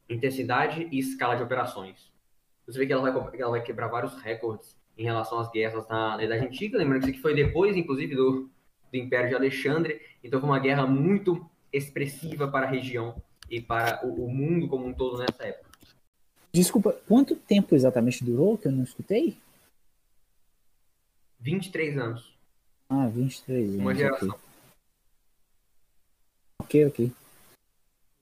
Intensidade 0.10 0.88
e 0.92 1.00
escala 1.00 1.36
de 1.36 1.44
operações. 1.44 2.12
Você 2.66 2.80
vê 2.80 2.86
que 2.86 2.94
ela 2.94 3.10
vai, 3.10 3.40
ela 3.40 3.52
vai 3.52 3.62
quebrar 3.62 3.88
vários 3.88 4.22
recordes 4.22 4.78
em 4.98 5.04
relação 5.04 5.40
às 5.40 5.50
guerras 5.50 5.88
na, 5.88 6.18
na 6.18 6.24
Idade 6.24 6.46
Antiga. 6.46 6.78
Lembrando 6.78 7.02
que 7.02 7.08
isso 7.08 7.14
aqui 7.16 7.22
foi 7.22 7.34
depois, 7.34 7.76
inclusive, 7.76 8.16
do, 8.16 8.50
do 8.92 8.98
Império 8.98 9.30
de 9.30 9.36
Alexandre. 9.36 10.02
Então 10.24 10.40
foi 10.40 10.50
uma 10.50 10.60
guerra 10.60 10.86
muito 10.86 11.50
expressiva 11.72 12.48
para 12.50 12.68
a 12.68 12.70
região 12.70 13.22
e 13.50 13.62
para 13.62 14.06
o, 14.06 14.26
o 14.26 14.30
mundo 14.30 14.68
como 14.68 14.86
um 14.86 14.94
todo 14.94 15.18
nessa 15.18 15.46
época. 15.46 15.67
Desculpa, 16.52 16.94
quanto 17.08 17.36
tempo 17.36 17.76
exatamente 17.76 18.24
durou 18.24 18.58
que 18.58 18.68
eu 18.68 18.72
não 18.72 18.84
escutei? 18.84 19.38
23 21.40 21.98
anos. 21.98 22.34
Ah, 22.90 23.08
23 23.08 23.70
anos. 23.70 23.82
Uma 23.82 23.96
geração. 23.96 24.40
Ok, 26.62 26.86
ok. 26.86 27.12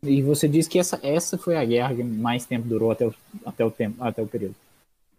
E 0.03 0.22
você 0.22 0.48
disse 0.48 0.70
que 0.70 0.77
essa, 0.77 1.00
essa 1.01 1.38
foi 1.38 1.55
a 1.55 1.65
guerra 1.65 1.96
que 1.96 2.03
mais 2.03 2.46
tempo 2.46 2.67
durou 2.67 2.91
até 2.91 3.08
o, 3.08 3.13
até 3.46 3.65
o, 3.65 3.72
tempo, 3.72 4.03
até 4.03 4.22
o 4.22 4.27
período. 4.27 4.55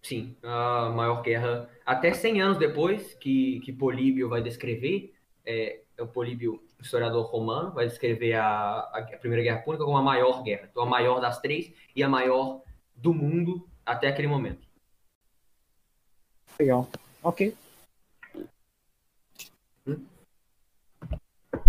Sim, 0.03 0.37
a 0.43 0.93
maior 0.95 1.23
guerra. 1.23 1.69
Até 1.85 2.13
100 2.13 2.41
anos 2.41 2.59
depois 2.59 3.15
que, 3.15 3.61
que 3.61 3.73
Políbio 3.73 4.29
vai 4.29 4.41
descrever, 4.41 5.13
é, 5.45 5.81
é 5.97 6.03
o 6.03 6.07
Políbio, 6.07 6.63
historiador 6.81 7.27
romano, 7.27 7.73
vai 7.73 7.87
descrever 7.87 8.35
a, 8.35 8.79
a 8.93 9.03
Primeira 9.19 9.43
Guerra 9.43 9.63
Púnica 9.63 9.85
como 9.85 9.97
a 9.97 10.03
maior 10.03 10.45
guerra. 10.45 10.69
Então, 10.71 10.85
a 10.85 10.87
maior 10.87 11.21
das 11.21 11.41
três 11.41 11.73
e 11.95 12.03
a 12.03 12.09
maior 12.09 12.63
do 12.97 13.13
mundo 13.13 13.69
até 13.85 14.09
aquele 14.09 14.29
momento. 14.29 14.67
Legal. 16.59 16.89
Ok. 17.23 17.55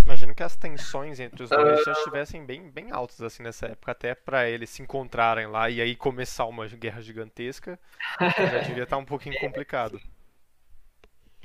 Imagino 0.04 0.34
que 0.34 0.42
as 0.42 0.56
tensões 0.56 1.20
entre 1.20 1.42
os 1.42 1.50
dois 1.50 1.84
já 1.84 1.92
estivessem 1.92 2.44
bem, 2.44 2.70
bem 2.70 2.90
altas 2.90 3.20
assim 3.20 3.42
nessa 3.42 3.66
época, 3.66 3.92
até 3.92 4.14
para 4.14 4.48
eles 4.48 4.70
se 4.70 4.82
encontrarem 4.82 5.46
lá 5.46 5.68
e 5.68 5.80
aí 5.80 5.94
começar 5.94 6.46
uma 6.46 6.66
guerra 6.66 7.02
gigantesca, 7.02 7.78
já 8.18 8.60
devia 8.60 8.84
estar 8.84 8.96
um 8.96 9.04
pouquinho 9.04 9.38
complicado. 9.38 10.00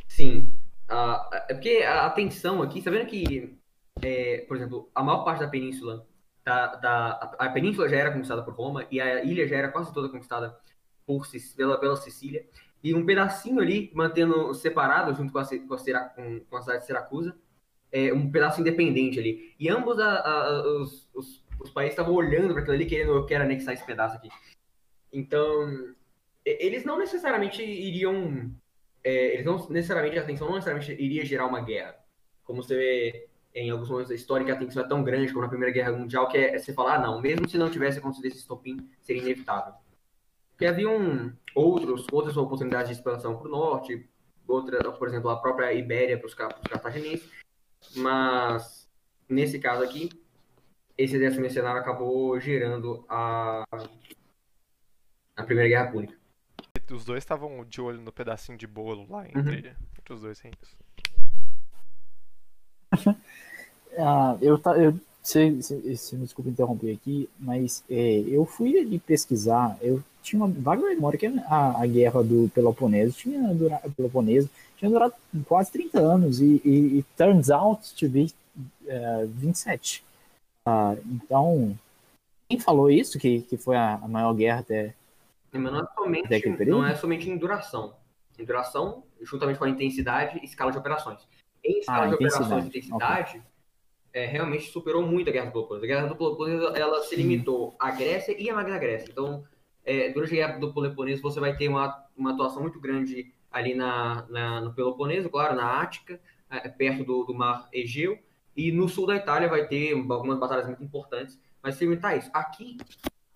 Sim. 0.08 0.58
Uh, 0.90 1.36
é 1.50 1.54
porque 1.54 1.84
a 1.84 2.10
tensão 2.10 2.62
aqui, 2.62 2.82
sabendo 2.82 3.08
que, 3.08 3.58
é, 4.02 4.46
por 4.48 4.56
exemplo, 4.56 4.90
a 4.96 5.04
maior 5.04 5.24
parte 5.24 5.40
da 5.40 5.48
península, 5.48 6.08
da, 6.44 6.76
da, 6.76 7.36
a, 7.40 7.46
a 7.46 7.50
península 7.50 7.88
já 7.88 7.98
era 7.98 8.12
conquistada 8.12 8.44
por 8.44 8.54
Roma 8.54 8.86
e 8.92 9.00
a 9.00 9.24
ilha 9.24 9.48
já 9.48 9.58
era 9.58 9.72
quase 9.72 9.94
toda 9.94 10.10
conquistada 10.10 10.58
por, 11.06 11.26
pela, 11.56 11.80
pela 11.80 11.96
Sicília, 11.96 12.46
e 12.84 12.94
um 12.94 13.06
pedacinho 13.06 13.62
ali, 13.62 13.90
mantendo 13.94 14.54
separado 14.54 15.16
junto 15.16 15.32
com 15.32 15.40
a, 15.40 15.46
com 15.46 15.74
a, 15.74 16.10
com, 16.50 16.58
a 16.58 16.62
cidade 16.62 16.80
de 16.80 16.86
Siracusa, 16.86 17.36
é, 17.92 18.12
um 18.12 18.30
pedaço 18.30 18.60
independente 18.60 19.20
ali. 19.20 19.54
E 19.58 19.70
ambos 19.70 20.00
a, 20.00 20.20
a, 20.20 20.82
os, 20.82 21.10
os, 21.14 21.46
os, 21.62 21.70
países 21.70 21.94
estavam 21.94 22.14
olhando 22.14 22.52
para 22.52 22.62
aquilo 22.62 22.76
ali, 22.76 22.86
querendo, 22.86 23.14
eu 23.14 23.26
quero 23.26 23.46
anexar 23.46 23.74
esse 23.74 23.86
pedaço 23.86 24.18
aqui. 24.18 24.28
Então, 25.14 25.94
eles 26.44 26.84
não 26.84 26.98
necessariamente 26.98 27.64
iriam. 27.64 28.54
É, 29.02 29.34
eles 29.34 29.46
não 29.46 29.70
necessariamente, 29.70 30.20
a 30.20 30.26
tensão 30.26 30.48
não 30.48 30.56
necessariamente 30.56 30.92
iria 30.92 31.26
gerar 31.26 31.46
uma 31.46 31.62
guerra. 31.62 31.96
Como 32.44 32.62
você 32.62 32.76
vê 32.76 33.30
em 33.56 33.70
alguns 33.70 33.90
momentos 33.90 34.10
da 34.10 34.16
história, 34.16 34.46
que 34.46 34.52
a 34.52 34.58
tensão 34.58 34.84
é 34.84 34.88
tão 34.88 35.04
grande 35.04 35.32
como 35.32 35.44
na 35.44 35.50
Primeira 35.50 35.74
Guerra 35.74 35.92
Mundial, 35.92 36.28
que 36.28 36.38
é, 36.38 36.56
é 36.56 36.60
você 36.60 36.74
falar, 36.74 36.96
ah, 36.96 37.00
não, 37.00 37.22
mesmo 37.22 37.48
se 37.48 37.58
não 37.58 37.70
tivesse 37.70 38.00
acontecido 38.00 38.26
esse 38.26 38.40
estopim, 38.40 38.78
seria 39.02 39.22
inevitável. 39.22 39.74
Porque 40.52 40.66
haviam 40.66 41.32
outros, 41.54 42.08
outras 42.12 42.36
oportunidades 42.38 42.90
de 42.90 42.96
expansão 42.96 43.38
para 43.38 43.48
o 43.48 43.52
norte, 43.52 44.10
outra, 44.48 44.92
por 44.92 45.08
exemplo, 45.08 45.30
a 45.30 45.40
própria 45.40 45.74
Ibéria 45.74 46.18
para 46.18 46.28
os 46.28 46.34
cartagineses, 46.34 47.30
mas, 47.96 48.90
nesse 49.30 49.60
caso 49.60 49.84
aqui, 49.84 50.10
esse 50.98 51.16
exército 51.16 51.42
mercenário 51.42 51.82
acabou 51.82 52.40
gerando 52.40 53.06
a, 53.10 53.64
a 55.36 55.44
Primeira 55.44 55.70
Guerra 55.70 55.92
Púnica. 55.92 56.18
Os 56.92 57.06
dois 57.06 57.24
estavam 57.24 57.66
de 57.66 57.82
olho 57.82 58.02
no 58.02 58.12
pedacinho 58.12 58.58
de 58.58 58.68
bolo 58.68 59.08
lá 59.10 59.28
entre, 59.28 59.40
uhum. 59.40 59.76
entre 59.98 60.14
os 60.14 60.22
dois 60.22 60.40
reinos. 60.40 60.78
ah, 63.98 64.38
eu, 64.42 64.60
eu 64.78 65.00
se, 65.22 65.62
se, 65.62 65.98
se, 65.98 66.16
me 66.16 66.24
desculpe 66.24 66.50
interromper 66.50 66.94
aqui, 66.94 67.30
mas 67.40 67.84
é, 67.90 68.24
eu 68.28 68.46
fui 68.46 68.78
ali 68.78 69.00
pesquisar, 69.00 69.78
eu 69.82 70.04
tinha 70.22 70.44
uma 70.44 70.54
vaga 70.54 70.82
memória 70.82 71.18
que 71.18 71.26
a, 71.26 71.82
a 71.82 71.86
guerra 71.86 72.24
do 72.24 72.50
Peloponeso 72.54 73.18
tinha 73.18 73.54
durado, 73.54 73.92
Peloponeso 73.92 74.50
tinha 74.78 74.92
durado 74.92 75.14
quase 75.46 75.72
30 75.72 76.00
anos 76.00 76.42
e, 76.42 76.62
e, 76.66 77.00
e 77.00 77.06
turns 77.18 77.50
out 77.50 77.96
to 77.96 78.10
be 78.10 78.34
uh, 78.86 79.28
27. 79.28 80.04
Uh, 80.68 80.98
então, 81.06 81.78
quem 82.50 82.60
falou 82.60 82.90
isso, 82.90 83.18
que, 83.18 83.42
que 83.42 83.58
foi 83.58 83.76
a, 83.76 83.96
a 83.96 84.08
maior 84.08 84.34
guerra 84.34 84.60
até. 84.60 84.94
Mas 85.52 85.62
não 85.62 85.80
é, 85.80 85.88
somente, 85.94 86.66
não 86.66 86.86
é 86.86 86.96
somente 86.96 87.30
em 87.30 87.38
duração. 87.38 87.94
Em 88.38 88.44
duração, 88.44 89.04
juntamente 89.22 89.60
com 89.60 89.66
a 89.66 89.70
intensidade 89.70 90.40
e 90.42 90.46
escala 90.46 90.72
de 90.72 90.78
operações. 90.78 91.20
Em 91.64 91.80
escala 91.80 92.06
ah, 92.06 92.08
de 92.08 92.16
operações 92.16 92.66
e 92.66 92.68
intensidade, 92.68 93.38
okay. 93.38 93.42
é, 94.22 94.26
realmente 94.26 94.70
superou 94.70 95.02
muito 95.02 95.30
a 95.30 95.34
Guerra 95.34 95.46
do 95.46 95.52
Peloponeso. 95.54 95.86
A 95.86 95.88
Guerra 95.88 96.08
do 96.08 96.16
Peloponeso 96.16 96.68
ela 96.76 97.02
se 97.04 97.16
limitou 97.16 97.76
à 97.80 97.92
Grécia 97.92 98.36
e 98.38 98.50
à 98.50 98.56
Magna 98.56 98.78
Grécia. 98.78 99.10
Então, 99.12 99.44
é, 99.86 100.10
durante 100.10 100.34
a 100.34 100.36
Guerra 100.48 100.60
do 100.60 100.74
Peloponeso, 100.74 101.22
você 101.22 101.40
vai 101.40 101.56
ter 101.56 101.70
uma, 101.70 102.06
uma 102.16 102.34
atuação 102.34 102.62
muito 102.62 102.80
grande 102.80 103.34
ali 103.52 103.76
na, 103.76 104.26
na 104.30 104.62
no 104.62 104.74
Peloponeso, 104.74 105.30
claro, 105.30 105.56
na 105.56 105.82
Ática, 105.82 106.20
é, 106.50 106.68
perto 106.68 107.04
do, 107.04 107.24
do 107.24 107.34
mar 107.34 107.70
Egeu. 107.72 108.18
E 108.56 108.72
no 108.72 108.88
sul 108.88 109.08
da 109.08 109.16
Itália 109.16 109.48
vai 109.48 109.68
ter 109.68 109.94
algumas 109.94 110.38
batalhas 110.38 110.68
muito 110.68 110.84
importantes. 110.84 111.40
Mas 111.62 111.76
se 111.76 111.86
limitar 111.86 112.18
isso. 112.18 112.30
Aqui, 112.34 112.78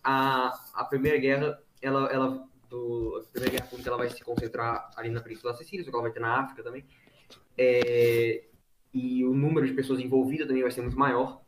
a, 0.03 0.51
a 0.74 0.84
Primeira 0.84 1.17
Guerra, 1.17 1.60
ela, 1.81 2.12
ela, 2.12 2.48
do, 2.69 3.24
a 3.24 3.31
Primeira 3.31 3.55
Guerra 3.55 3.69
Pública, 3.69 3.89
ela 3.89 3.98
vai 3.98 4.10
se 4.10 4.24
concentrar 4.24 4.91
ali 4.98 5.10
na 5.10 5.22
Península 5.22 5.53
da 5.53 5.57
Sicília, 5.57 5.86
só 5.86 5.89
que 5.89 5.96
ela 5.96 6.03
vai 6.03 6.12
ter 6.12 6.19
na 6.19 6.41
África 6.41 6.62
também. 6.62 6.86
É, 7.57 8.43
e 8.93 9.23
o 9.25 9.33
número 9.33 9.65
de 9.65 9.73
pessoas 9.73 9.99
envolvidas 9.99 10.47
também 10.47 10.61
vai 10.61 10.71
ser 10.71 10.81
muito 10.81 10.97
maior 10.97 11.41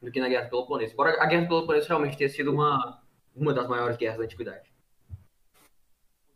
do 0.00 0.10
que 0.10 0.20
na 0.20 0.28
Guerra 0.28 0.44
do 0.44 0.50
Peloponeso. 0.50 0.92
Embora 0.92 1.22
a 1.22 1.26
Guerra 1.26 1.42
do 1.42 1.48
Peloponeso 1.48 1.88
realmente 1.88 2.16
tenha 2.16 2.30
sido 2.30 2.52
uma, 2.52 3.02
uma 3.34 3.52
das 3.52 3.68
maiores 3.68 3.96
guerras 3.96 4.18
da 4.18 4.24
Antiguidade. 4.24 4.70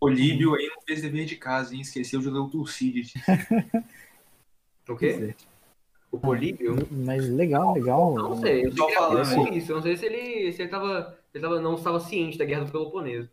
O 0.00 0.08
Líbio 0.08 0.54
aí 0.54 0.68
não 0.68 0.82
fez 0.82 1.00
dever 1.00 1.24
de 1.24 1.36
casa, 1.36 1.74
hein? 1.74 1.80
Esqueceu 1.80 2.20
de 2.20 2.28
ler 2.28 2.38
o 2.38 2.48
Tucídides. 2.48 3.14
o 4.88 4.96
quê? 4.96 5.34
O 6.12 6.18
Políbio? 6.18 6.76
Mas 6.90 7.28
legal, 7.28 7.72
legal. 7.72 8.14
Não 8.14 8.36
sei, 8.36 8.66
eu 8.66 8.70
que 8.70 8.94
falando, 8.94 9.54
isso. 9.54 9.72
Eu 9.72 9.76
não 9.76 9.82
sei 9.82 9.96
se 9.96 10.06
ele, 10.06 10.52
se 10.52 10.62
ele, 10.62 10.68
tava, 10.68 11.18
ele 11.32 11.42
tava, 11.42 11.60
não 11.60 11.74
estava 11.74 11.98
ciente 11.98 12.38
da 12.38 12.44
Guerra 12.44 12.64
do 12.64 12.70
Peloponeso. 12.70 13.28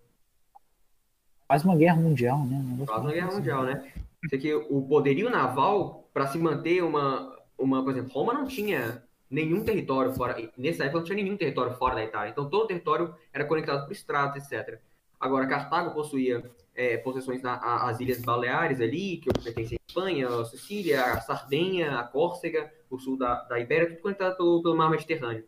Quase 1.47 1.65
uma 1.65 1.75
guerra 1.75 1.97
mundial, 1.97 2.45
né? 2.45 2.85
Quase 2.85 3.01
uma 3.05 3.11
guerra 3.11 3.27
assim. 3.27 3.37
mundial, 3.37 3.63
né? 3.65 3.93
Que 4.29 4.53
o 4.53 4.81
poderio 4.83 5.29
naval, 5.29 6.09
para 6.13 6.27
se 6.27 6.37
manter 6.37 6.83
uma, 6.83 7.35
uma. 7.57 7.83
Por 7.83 7.91
exemplo, 7.91 8.11
Roma 8.11 8.33
não 8.33 8.45
tinha 8.45 9.03
nenhum 9.29 9.63
território 9.63 10.13
fora. 10.13 10.35
Nessa 10.57 10.83
época 10.83 10.99
não 10.99 11.05
tinha 11.05 11.23
nenhum 11.23 11.37
território 11.37 11.73
fora 11.73 11.95
da 11.95 12.03
Itália. 12.03 12.31
Então 12.31 12.49
todo 12.49 12.65
o 12.65 12.67
território 12.67 13.15
era 13.33 13.45
conectado 13.45 13.85
por 13.85 13.91
estradas, 13.91 14.51
etc. 14.51 14.79
Agora, 15.19 15.47
Cartago 15.47 15.93
possuía 15.93 16.43
é, 16.73 16.97
possessões 16.97 17.41
nas 17.41 17.99
Ilhas 17.99 18.21
Baleares 18.21 18.81
ali, 18.81 19.17
que 19.17 19.29
pertencem 19.31 19.77
à 19.77 19.81
Espanha, 19.87 20.27
a 20.27 20.45
Sicília, 20.45 21.03
a 21.03 21.21
Sardenha, 21.21 21.99
a 21.99 22.03
Córcega, 22.03 22.71
o 22.89 22.97
sul 22.97 23.17
da, 23.17 23.43
da 23.43 23.59
Ibéria, 23.59 23.87
tudo 23.89 24.01
conectado 24.01 24.35
pelo, 24.35 24.63
pelo 24.63 24.75
mar 24.75 24.89
Mediterrâneo. 24.89 25.45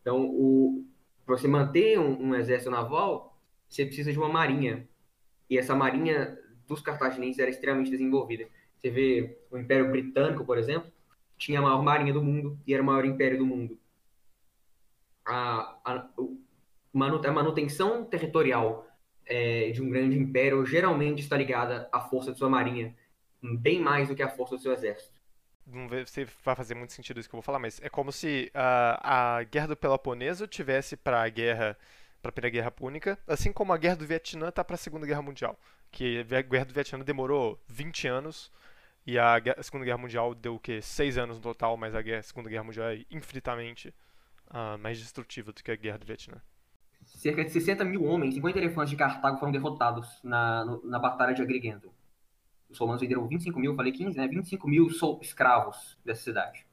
Então, 0.00 0.84
para 1.24 1.38
você 1.38 1.48
manter 1.48 1.98
um, 1.98 2.28
um, 2.28 2.34
exército 2.34 2.70
naval, 2.70 3.38
você 3.68 3.86
precisa 3.86 4.12
de 4.12 4.18
uma 4.18 4.28
marinha. 4.28 4.86
E 5.48 5.56
essa 5.56 5.74
marinha 5.74 6.38
dos 6.72 6.82
cartaginenses 6.82 7.38
era 7.38 7.50
extremamente 7.50 7.90
desenvolvida. 7.90 8.46
Você 8.80 8.90
vê 8.90 9.38
o 9.50 9.58
Império 9.58 9.90
Britânico, 9.90 10.44
por 10.44 10.58
exemplo, 10.58 10.90
tinha 11.36 11.58
a 11.58 11.62
maior 11.62 11.82
marinha 11.82 12.12
do 12.12 12.22
mundo 12.22 12.58
e 12.66 12.72
era 12.72 12.82
o 12.82 12.86
maior 12.86 13.04
império 13.04 13.38
do 13.38 13.46
mundo. 13.46 13.78
A, 15.24 15.76
a, 15.84 15.94
a 15.94 17.32
manutenção 17.32 18.04
territorial 18.04 18.86
é, 19.26 19.70
de 19.70 19.80
um 19.82 19.90
grande 19.90 20.18
império 20.18 20.64
geralmente 20.66 21.20
está 21.20 21.36
ligada 21.36 21.88
à 21.92 22.00
força 22.00 22.32
de 22.32 22.38
sua 22.38 22.48
marinha, 22.48 22.94
bem 23.42 23.80
mais 23.80 24.08
do 24.08 24.14
que 24.14 24.22
à 24.22 24.28
força 24.28 24.56
do 24.56 24.62
seu 24.62 24.72
exército. 24.72 25.20
Não 25.66 25.88
sei 26.06 26.26
se 26.26 26.32
vai 26.44 26.56
fazer 26.56 26.74
muito 26.74 26.92
sentido 26.92 27.20
isso 27.20 27.28
que 27.28 27.34
eu 27.34 27.38
vou 27.38 27.42
falar, 27.42 27.58
mas 27.58 27.80
é 27.82 27.88
como 27.88 28.10
se 28.10 28.50
uh, 28.54 28.98
a 29.00 29.42
guerra 29.44 29.68
do 29.68 29.76
Peloponeso 29.76 30.46
tivesse 30.46 30.96
para 30.96 31.22
a 31.22 31.28
guerra 31.28 31.76
para 32.20 32.28
a 32.28 32.32
Primeira 32.32 32.54
Guerra 32.54 32.70
Púnica, 32.70 33.18
assim 33.26 33.52
como 33.52 33.72
a 33.72 33.76
Guerra 33.76 33.96
do 33.96 34.06
Vietnã 34.06 34.48
está 34.48 34.62
para 34.62 34.76
a 34.76 34.78
Segunda 34.78 35.04
Guerra 35.04 35.22
Mundial. 35.22 35.58
Que 35.92 36.18
a 36.18 36.42
Guerra 36.42 36.64
do 36.64 36.74
Vietnã 36.74 37.04
demorou 37.04 37.62
20 37.68 38.08
anos 38.08 38.50
e 39.06 39.18
a, 39.18 39.36
Segunda 39.62 39.84
Guerra 39.84 39.98
Mundial 39.98 40.34
deu 40.34 40.54
o 40.54 40.58
quê? 40.58 40.80
6 40.80 41.18
anos 41.18 41.36
no 41.36 41.42
total, 41.42 41.76
mas 41.76 41.94
a, 41.94 42.22
Segunda 42.22 42.48
Guerra 42.48 42.64
Mundial 42.64 42.88
é 42.88 43.04
infinitamente 43.10 43.94
uh, 44.48 44.78
mais 44.78 44.98
destrutiva 44.98 45.52
do 45.52 45.62
que 45.62 45.70
a 45.70 45.76
Guerra 45.76 45.98
do 45.98 46.06
Vietnã. 46.06 46.40
Cerca 47.04 47.44
de 47.44 47.50
60 47.50 47.84
mil 47.84 48.04
homens, 48.04 48.34
50 48.34 48.58
elefantes 48.58 48.90
de 48.90 48.96
Cartago 48.96 49.38
foram 49.38 49.52
derrotados 49.52 50.08
na, 50.22 50.64
no, 50.64 50.82
na 50.84 50.98
Batalha 50.98 51.34
de 51.34 51.42
Agrigento. 51.42 51.92
Os 52.70 52.78
romanos 52.78 53.02
venderam 53.02 53.26
25 53.28 53.60
mil, 53.60 53.74
falei 53.74 53.92
15, 53.92 54.16
né? 54.16 54.26
25 54.26 54.66
mil 54.68 54.88
escravos 55.20 55.98
dessa 56.04 56.22
cidade. 56.22 56.64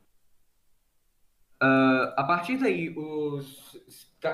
Uh, 1.62 2.14
a 2.16 2.24
partir 2.24 2.58
daí, 2.58 2.90
os, 2.98 3.76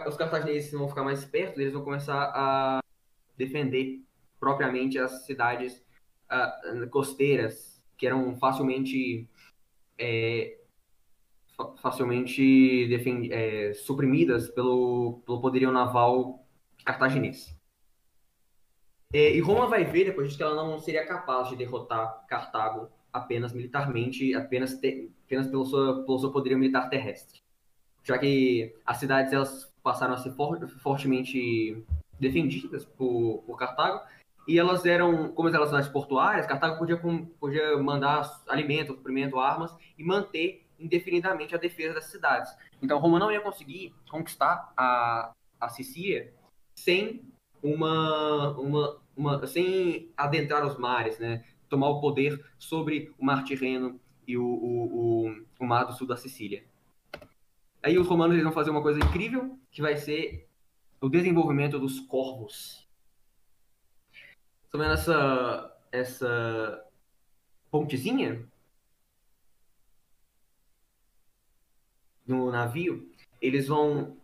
os 0.05 0.15
cartagineses 0.15 0.71
vão 0.71 0.87
ficar 0.87 1.03
mais 1.03 1.25
perto, 1.25 1.59
eles 1.59 1.73
vão 1.73 1.83
começar 1.83 2.31
a 2.35 2.79
defender 3.35 4.04
propriamente 4.39 4.97
as 4.97 5.25
cidades 5.25 5.83
uh, 6.31 6.89
costeiras, 6.89 7.83
que 7.97 8.05
eram 8.05 8.35
facilmente 8.37 9.29
é, 9.97 10.57
facilmente 11.81 12.93
é, 13.31 13.73
suprimidas 13.73 14.49
pelo, 14.49 15.21
pelo 15.25 15.41
poderio 15.41 15.71
naval 15.71 16.45
cartaginês. 16.83 17.55
É, 19.13 19.33
e 19.33 19.39
Roma 19.39 19.67
vai 19.67 19.85
ver 19.85 20.05
depois 20.05 20.27
disso 20.27 20.37
que 20.37 20.43
ela 20.43 20.55
não 20.55 20.77
seria 20.79 21.05
capaz 21.05 21.49
de 21.49 21.55
derrotar 21.55 22.25
Cartago 22.27 22.89
apenas 23.13 23.53
militarmente, 23.53 24.33
apenas, 24.35 24.77
te, 24.77 25.09
apenas 25.25 25.47
pelo, 25.47 25.65
seu, 25.65 26.03
pelo 26.03 26.19
seu 26.19 26.31
poderio 26.31 26.57
militar 26.57 26.89
terrestre. 26.89 27.41
Já 28.03 28.17
que 28.17 28.75
as 28.85 28.97
cidades 28.97 29.31
elas 29.31 29.73
passaram 29.81 30.13
a 30.13 30.17
ser 30.17 30.31
for, 30.31 30.67
fortemente 30.67 31.85
defendidas 32.19 32.85
por, 32.85 33.43
por 33.45 33.57
Cartago, 33.57 34.01
e 34.47 34.59
elas 34.59 34.85
eram, 34.85 35.29
como 35.29 35.47
elas 35.47 35.55
eram 35.55 35.67
cidades 35.67 35.89
portuárias, 35.89 36.45
Cartago 36.45 36.77
podia, 36.77 36.99
podia 37.39 37.77
mandar 37.77 38.41
alimento, 38.47 38.93
suprimento, 38.93 39.39
armas 39.39 39.75
e 39.97 40.03
manter 40.03 40.65
indefinidamente 40.79 41.55
a 41.55 41.57
defesa 41.57 41.95
das 41.95 42.05
cidades. 42.05 42.51
Então 42.81 42.99
Roma 42.99 43.19
não 43.19 43.31
ia 43.31 43.41
conseguir 43.41 43.93
conquistar 44.09 44.71
a, 44.77 45.33
a 45.59 45.69
Sicília 45.69 46.33
sem 46.75 47.23
uma, 47.63 48.51
uma, 48.59 49.01
uma 49.15 49.47
sem 49.47 50.11
adentrar 50.15 50.65
os 50.65 50.77
mares, 50.77 51.17
né? 51.17 51.43
Tomar 51.67 51.89
o 51.89 51.99
poder 51.99 52.43
sobre 52.59 53.13
o 53.17 53.25
mar 53.25 53.43
Tirreno 53.43 53.99
e 54.27 54.37
o, 54.37 54.45
o, 54.45 55.27
o, 55.27 55.45
o 55.59 55.65
mar 55.65 55.85
do 55.85 55.93
sul 55.93 56.05
da 56.05 56.17
Sicília. 56.17 56.63
Aí 57.81 57.97
os 57.97 58.07
romanos 58.07 58.33
eles 58.33 58.43
vão 58.43 58.53
fazer 58.53 58.71
uma 58.71 58.81
coisa 58.81 58.99
incrível, 58.99 59.57
que 59.71 59.81
vai 59.81 59.95
ser 59.95 60.47
o 61.01 61.09
desenvolvimento 61.09 61.79
dos 61.79 61.99
corvos. 61.99 62.84
Vendo 64.77 64.93
essa, 64.93 65.77
essa 65.91 66.85
pontezinha? 67.71 68.45
no 72.25 72.51
navio, 72.51 73.07
eles 73.41 73.67
vão. 73.67 74.17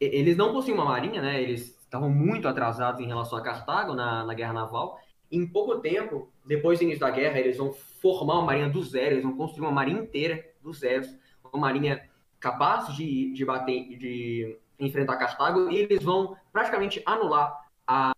Eles 0.00 0.36
não 0.36 0.52
possuem 0.52 0.74
uma 0.74 0.84
marinha, 0.84 1.22
né? 1.22 1.40
Eles 1.40 1.78
estavam 1.78 2.08
muito 2.08 2.48
atrasados 2.48 3.00
em 3.00 3.06
relação 3.06 3.38
a 3.38 3.42
Cartago 3.42 3.94
na, 3.94 4.24
na 4.24 4.34
guerra 4.34 4.52
naval. 4.52 4.98
Em 5.30 5.46
pouco 5.46 5.78
tempo, 5.78 6.28
depois 6.44 6.78
do 6.78 6.84
início 6.84 7.00
da 7.00 7.10
guerra, 7.10 7.38
eles 7.38 7.56
vão 7.56 7.72
formar 7.72 8.34
uma 8.34 8.46
marinha 8.46 8.68
do 8.68 8.82
zero, 8.82 9.14
eles 9.14 9.22
vão 9.22 9.36
construir 9.36 9.66
uma 9.66 9.72
marinha 9.72 10.00
inteira 10.00 10.44
do 10.60 10.72
zero, 10.72 11.06
uma 11.44 11.60
marinha 11.60 12.08
capaz 12.40 12.94
de, 12.96 13.32
de 13.32 13.44
bater, 13.44 13.96
de 13.96 14.58
enfrentar 14.78 15.16
Cartago, 15.16 15.70
e 15.70 15.76
eles 15.76 16.02
vão 16.02 16.36
praticamente 16.52 17.00
anular 17.06 17.66
a, 17.86 18.11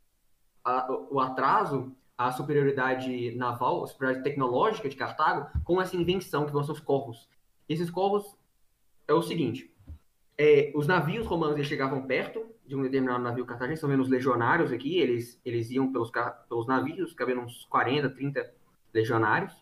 a, 0.65 0.91
o 1.11 1.21
atraso, 1.21 1.95
a 2.17 2.33
superioridade 2.33 3.35
naval, 3.35 3.85
a 3.85 3.87
superioridade 3.87 4.25
tecnológica 4.25 4.89
de 4.89 4.97
Cartago 4.97 5.49
com 5.65 5.81
essa 5.81 5.97
invenção 5.97 6.47
que 6.47 6.53
vão 6.53 6.65
ser 6.65 6.73
os 6.73 6.81
corvos. 6.81 7.29
esses 7.69 7.91
corvos 7.91 8.37
é 9.07 9.13
o 9.13 9.23
seguinte: 9.23 9.71
é, 10.39 10.73
os 10.75 10.87
navios 10.87 11.27
romanos 11.27 11.57
eles 11.57 11.69
chegavam 11.69 12.07
perto 12.07 12.45
de 12.67 12.75
um 12.75 12.83
determinado 12.83 13.23
navio 13.23 13.45
cartaginense, 13.45 13.79
estão 13.79 13.91
vendo 13.91 14.03
os 14.03 14.09
legionários 14.09 14.73
aqui, 14.73 14.99
eles, 14.99 15.41
eles 15.45 15.71
iam 15.71 15.93
pelos, 15.93 16.11
pelos 16.49 16.67
navios, 16.67 17.13
cabendo 17.13 17.43
uns 17.43 17.65
40, 17.67 18.09
30 18.11 18.55
legionários. 18.93 19.53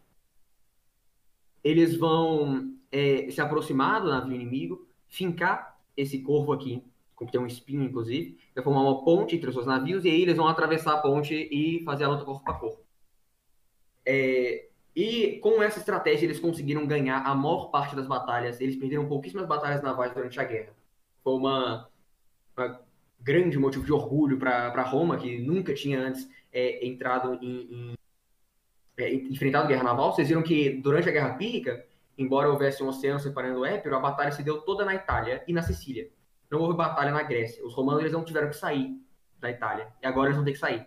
Eles 1.65 1.97
vão 1.97 2.75
é, 2.91 3.29
se 3.31 3.41
aproximar 3.41 4.01
do 4.01 4.09
navio 4.09 4.35
inimigo, 4.35 4.87
fincar 5.09 5.79
esse 5.97 6.21
corvo 6.21 6.53
aqui, 6.53 6.83
que 7.27 7.33
tem 7.33 7.41
um 7.41 7.47
espinho, 7.47 7.83
inclusive, 7.83 8.39
vai 8.55 8.65
formar 8.65 8.83
uma 8.83 9.05
ponte 9.05 9.37
entre 9.37 9.49
os 9.49 9.55
dois 9.55 9.67
navios, 9.67 10.05
e 10.05 10.09
aí 10.09 10.23
eles 10.23 10.37
vão 10.37 10.49
atravessar 10.49 10.95
a 10.95 10.99
ponte 10.99 11.35
e 11.35 11.83
fazer 11.85 12.05
a 12.05 12.09
luta 12.09 12.25
corpo 12.25 12.51
a 12.51 12.55
corpo. 12.55 12.83
É, 14.05 14.67
e 14.95 15.39
com 15.39 15.63
essa 15.63 15.79
estratégia 15.79 16.27
eles 16.27 16.41
conseguiram 16.41 16.87
ganhar 16.87 17.23
a 17.23 17.35
maior 17.35 17.71
parte 17.71 17.97
das 17.97 18.07
batalhas. 18.07 18.61
Eles 18.61 18.77
perderam 18.77 19.09
pouquíssimas 19.09 19.47
batalhas 19.47 19.83
navais 19.83 20.13
durante 20.13 20.39
a 20.39 20.45
guerra. 20.45 20.75
Foi 21.25 21.35
uma, 21.35 21.89
uma 22.57 22.81
grande 23.21 23.59
motivo 23.59 23.85
de 23.85 23.93
orgulho 23.93 24.39
para 24.39 24.83
Roma, 24.83 25.17
que 25.17 25.39
nunca 25.41 25.73
tinha 25.73 26.01
antes 26.01 26.29
é, 26.53 26.87
entrado 26.87 27.39
em, 27.41 27.69
em 27.71 27.95
é, 28.97 29.15
enfrentado 29.15 29.69
guerra 29.69 29.85
naval. 29.85 30.13
Vocês 30.13 30.29
viram 30.29 30.43
que 30.43 30.71
durante 30.71 31.09
a 31.09 31.13
Guerra 31.13 31.35
Pírrica, 31.35 31.85
embora 32.19 32.51
houvesse 32.51 32.83
um 32.83 32.89
oceano 32.89 33.19
separando 33.19 33.61
o 33.61 33.65
Épiro, 33.65 33.97
a 33.97 34.01
batalha 34.01 34.33
se 34.33 34.43
deu 34.43 34.61
toda 34.61 34.85
na 34.85 34.95
Itália 34.95 35.43
e 35.49 35.53
na 35.53 35.63
Sicília. 35.63 36.11
Não 36.53 36.61
houve 36.61 36.77
batalha 36.77 37.11
na 37.11 37.23
Grécia. 37.23 37.65
Os 37.67 37.75
romanos 37.75 38.03
eles 38.03 38.13
não 38.13 38.23
tiveram 38.23 38.51
que 38.51 38.57
sair 38.57 38.95
da 39.41 39.51
Itália. 39.51 39.91
E 40.03 40.07
agora 40.07 40.27
eles 40.27 40.37
vão 40.37 40.45
ter 40.45 40.53
que 40.53 40.59
sair. 40.59 40.87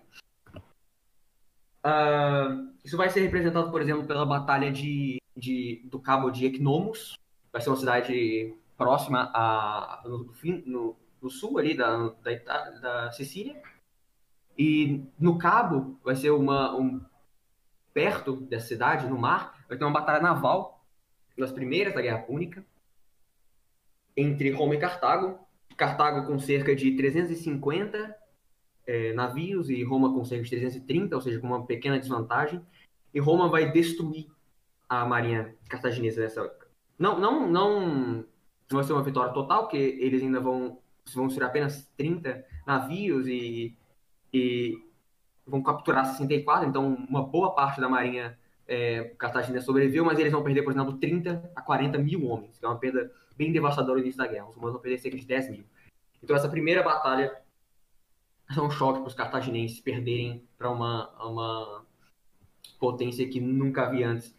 Uh, 1.84 2.72
isso 2.84 2.96
vai 2.96 3.10
ser 3.10 3.22
representado, 3.22 3.72
por 3.72 3.82
exemplo, 3.82 4.06
pela 4.06 4.26
batalha 4.26 4.72
de, 4.72 5.20
de, 5.36 5.82
do 5.86 6.00
cabo 6.00 6.30
de 6.30 6.46
Equinomus. 6.46 7.18
vai 7.52 7.62
ser 7.62 7.70
uma 7.70 7.78
cidade 7.78 8.56
próxima 8.78 9.32
a, 9.34 10.04
no, 10.06 10.32
no, 10.68 10.96
no 11.20 11.30
sul 11.32 11.58
ali 11.58 11.76
da, 11.76 12.10
da, 12.10 12.70
da 12.70 13.12
Sicília. 13.12 13.60
E 14.58 15.04
no 15.20 15.38
Cabo 15.38 16.00
vai 16.04 16.16
ser 16.16 16.30
uma 16.30 16.76
um, 16.76 17.04
perto 17.94 18.36
dessa 18.36 18.68
cidade, 18.68 19.08
no 19.08 19.18
mar, 19.18 19.66
vai 19.68 19.78
ter 19.78 19.84
uma 19.84 19.92
batalha 19.94 20.22
naval, 20.22 20.86
das 21.38 21.52
primeiras 21.52 21.94
da 21.94 22.02
Guerra 22.02 22.20
Púnica, 22.20 22.64
entre 24.16 24.52
Roma 24.52 24.76
e 24.76 24.80
Cartago. 24.80 25.45
Cartago 25.76 26.26
com 26.28 26.40
cerca 26.40 26.76
de 26.76 26.92
350 26.96 28.16
é, 28.88 29.14
navios 29.14 29.70
e 29.70 29.84
Roma 29.84 30.14
com 30.14 30.24
cerca 30.24 30.44
de 30.44 30.50
330, 30.52 31.16
ou 31.16 31.22
seja, 31.22 31.40
com 31.40 31.48
uma 31.48 31.66
pequena 31.66 32.00
desvantagem. 32.00 32.62
E 33.14 33.20
Roma 33.20 33.50
vai 33.50 33.72
destruir 33.72 34.28
a 34.88 35.06
marinha 35.06 35.56
cartaginesa 35.70 36.22
nessa 36.22 36.42
época. 36.42 36.68
Não, 36.98 37.20
não, 37.20 37.50
não 37.50 38.26
vai 38.70 38.84
ser 38.84 38.94
uma 38.94 39.04
vitória 39.04 39.34
total, 39.34 39.64
porque 39.64 39.78
eles 39.78 40.22
ainda 40.22 40.40
vão, 40.40 40.80
vão 41.14 41.30
ser 41.30 41.44
apenas 41.44 41.92
30 41.98 42.46
navios 42.66 43.28
e, 43.28 43.76
e 44.34 44.78
vão 45.46 45.62
capturar 45.62 46.06
64, 46.06 46.68
então 46.68 46.96
uma 47.10 47.24
boa 47.24 47.54
parte 47.54 47.80
da 47.80 47.90
marinha 47.90 48.38
é, 48.68 49.14
cartaginesa 49.18 49.66
sobreviveu, 49.66 50.04
mas 50.04 50.18
eles 50.20 50.32
vão 50.32 50.44
perder, 50.44 50.64
por 50.64 50.72
exemplo, 50.72 50.98
30 50.98 51.52
a 51.56 51.62
40 51.62 51.98
mil 52.00 52.26
homens, 52.26 52.58
que 52.58 52.66
é 52.66 52.68
uma 52.68 52.80
perda 52.80 53.12
bem 53.36 53.52
devastadora 53.52 53.98
no 53.98 54.04
início 54.04 54.18
da 54.18 54.28
guerra. 54.28 54.48
Os 54.48 54.56
romanos 54.56 54.74
vão 54.74 54.82
perder 54.82 54.98
cerca 54.98 55.18
de 55.18 55.26
10 55.26 55.50
mil. 55.50 55.66
Então 56.24 56.36
essa 56.36 56.50
primeira 56.50 56.82
batalha 56.84 57.36
é 58.56 58.62
um 58.62 58.70
choque 58.70 59.00
para 59.00 59.08
os 59.08 59.14
cartaginenses 59.14 59.80
perderem 59.80 60.48
para 60.58 60.70
uma, 60.70 61.10
uma 61.24 61.86
potência 62.80 63.28
que 63.28 63.40
nunca 63.40 63.84
havia 63.84 64.10
antes 64.10 64.36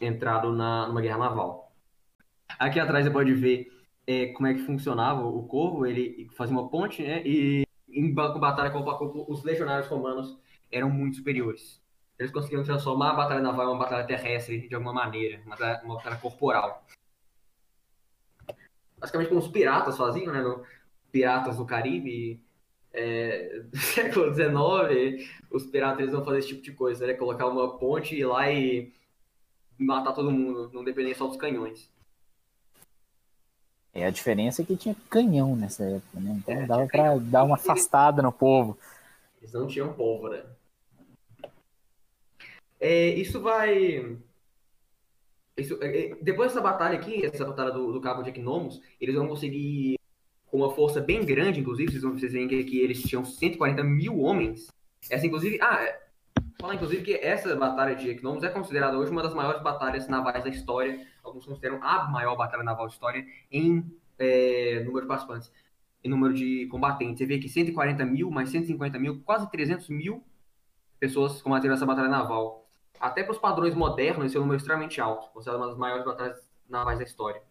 entrado 0.00 0.52
na, 0.52 0.86
numa 0.88 1.00
guerra 1.00 1.18
naval. 1.18 1.72
Aqui 2.58 2.78
atrás 2.78 3.04
você 3.04 3.10
pode 3.10 3.32
ver 3.34 3.72
é, 4.06 4.26
como 4.28 4.46
é 4.46 4.54
que 4.54 4.60
funcionava 4.60 5.26
o 5.26 5.42
corvo. 5.44 5.86
Ele 5.86 6.28
fazia 6.36 6.56
uma 6.56 6.68
ponte, 6.68 7.02
né? 7.02 7.22
E 7.24 7.64
em 7.88 8.12
batalha 8.12 8.70
com 8.70 8.80
o 8.80 9.32
os 9.32 9.44
legionários 9.44 9.88
romanos 9.88 10.38
eram 10.70 10.90
muito 10.90 11.16
superiores. 11.16 11.82
Eles 12.18 12.32
conseguiram 12.32 12.62
transformar 12.62 13.10
a 13.10 13.14
batalha 13.14 13.40
naval 13.40 13.66
em 13.66 13.70
uma 13.70 13.78
batalha 13.78 14.06
terrestre 14.06 14.68
de 14.68 14.74
alguma 14.74 14.92
maneira, 14.92 15.40
uma, 15.44 15.56
uma 15.82 15.96
batalha 15.96 16.16
corporal. 16.16 16.84
Basicamente 19.04 19.28
como 19.28 19.40
os 19.40 19.48
piratas 19.48 19.98
faziam, 19.98 20.32
né? 20.32 20.40
No, 20.40 20.64
piratas 21.12 21.58
do 21.58 21.66
Caribe, 21.66 22.42
é, 22.90 23.60
do 23.70 23.76
século 23.76 24.32
XIX, 24.32 25.30
os 25.50 25.66
piratas 25.66 26.00
eles 26.00 26.12
vão 26.12 26.24
fazer 26.24 26.38
esse 26.38 26.48
tipo 26.48 26.62
de 26.62 26.72
coisa, 26.72 27.06
né? 27.06 27.12
Colocar 27.12 27.46
uma 27.46 27.76
ponte 27.76 28.14
e 28.14 28.20
ir 28.20 28.24
lá 28.24 28.50
e 28.50 28.90
matar 29.78 30.14
todo 30.14 30.30
mundo, 30.30 30.70
não 30.72 30.82
depender 30.82 31.14
só 31.14 31.26
dos 31.26 31.36
canhões. 31.36 31.92
É, 33.92 34.06
a 34.06 34.10
diferença 34.10 34.62
é 34.62 34.64
que 34.64 34.74
tinha 34.74 34.96
canhão 35.10 35.54
nessa 35.54 35.84
época, 35.84 36.18
né? 36.18 36.36
Então 36.38 36.54
é, 36.54 36.66
dava 36.66 36.86
pra 36.86 37.18
dar 37.18 37.44
uma 37.44 37.56
afastada 37.56 38.22
no 38.22 38.32
povo. 38.32 38.78
Eles 39.38 39.52
não 39.52 39.66
tinham 39.66 39.92
pólvora. 39.92 40.56
É, 42.80 43.08
isso 43.10 43.38
vai. 43.38 44.16
Isso, 45.56 45.78
é, 45.80 46.12
é, 46.12 46.16
depois 46.20 46.48
dessa 46.48 46.60
batalha 46.60 46.98
aqui, 46.98 47.24
essa 47.24 47.44
batalha 47.44 47.70
do, 47.70 47.92
do 47.92 48.00
Cabo 48.00 48.22
de 48.22 48.30
Equinomos, 48.30 48.80
eles 49.00 49.14
vão 49.14 49.28
conseguir, 49.28 49.98
com 50.46 50.58
uma 50.58 50.74
força 50.74 51.00
bem 51.00 51.24
grande, 51.24 51.60
inclusive, 51.60 51.92
vocês 51.92 52.02
vão 52.02 52.16
que, 52.16 52.64
que 52.64 52.78
eles 52.78 53.02
tinham 53.02 53.24
140 53.24 53.82
mil 53.84 54.18
homens. 54.20 54.68
Essa, 55.10 55.26
inclusive. 55.26 55.58
Ah, 55.60 55.82
é, 55.82 56.04
falar 56.60 56.74
inclusive 56.74 57.02
que 57.02 57.14
essa 57.14 57.54
batalha 57.54 57.94
de 57.94 58.08
Equinomos 58.08 58.42
é 58.42 58.48
considerada 58.48 58.96
hoje 58.98 59.10
uma 59.10 59.22
das 59.22 59.34
maiores 59.34 59.62
batalhas 59.62 60.08
navais 60.08 60.42
da 60.42 60.50
história 60.50 61.06
alguns 61.24 61.46
consideram 61.46 61.82
a 61.82 62.08
maior 62.08 62.36
batalha 62.36 62.62
naval 62.62 62.86
de 62.86 62.92
história 62.92 63.26
em 63.50 63.84
é, 64.18 64.82
número 64.84 65.02
de 65.02 65.08
participantes, 65.08 65.50
em 66.02 66.08
número 66.08 66.34
de 66.34 66.66
combatentes. 66.66 67.18
Você 67.18 67.26
vê 67.26 67.38
que 67.38 67.48
140 67.48 68.04
mil, 68.04 68.30
mais 68.30 68.50
150 68.50 68.98
mil, 68.98 69.20
quase 69.22 69.50
300 69.50 69.88
mil 69.88 70.22
pessoas 71.00 71.42
combateram 71.42 71.74
essa 71.74 71.86
batalha 71.86 72.08
naval. 72.08 72.63
Até 73.00 73.22
para 73.22 73.32
os 73.32 73.38
padrões 73.38 73.74
modernos, 73.74 74.26
esse 74.26 74.36
é 74.36 74.38
um 74.38 74.42
número 74.42 74.58
extremamente 74.58 75.00
alto, 75.00 75.30
considerado 75.32 75.60
uma 75.60 75.68
das 75.68 75.76
maiores 75.76 76.04
batalhas 76.04 76.48
navais 76.68 76.98
da 76.98 77.04
história. 77.04 77.42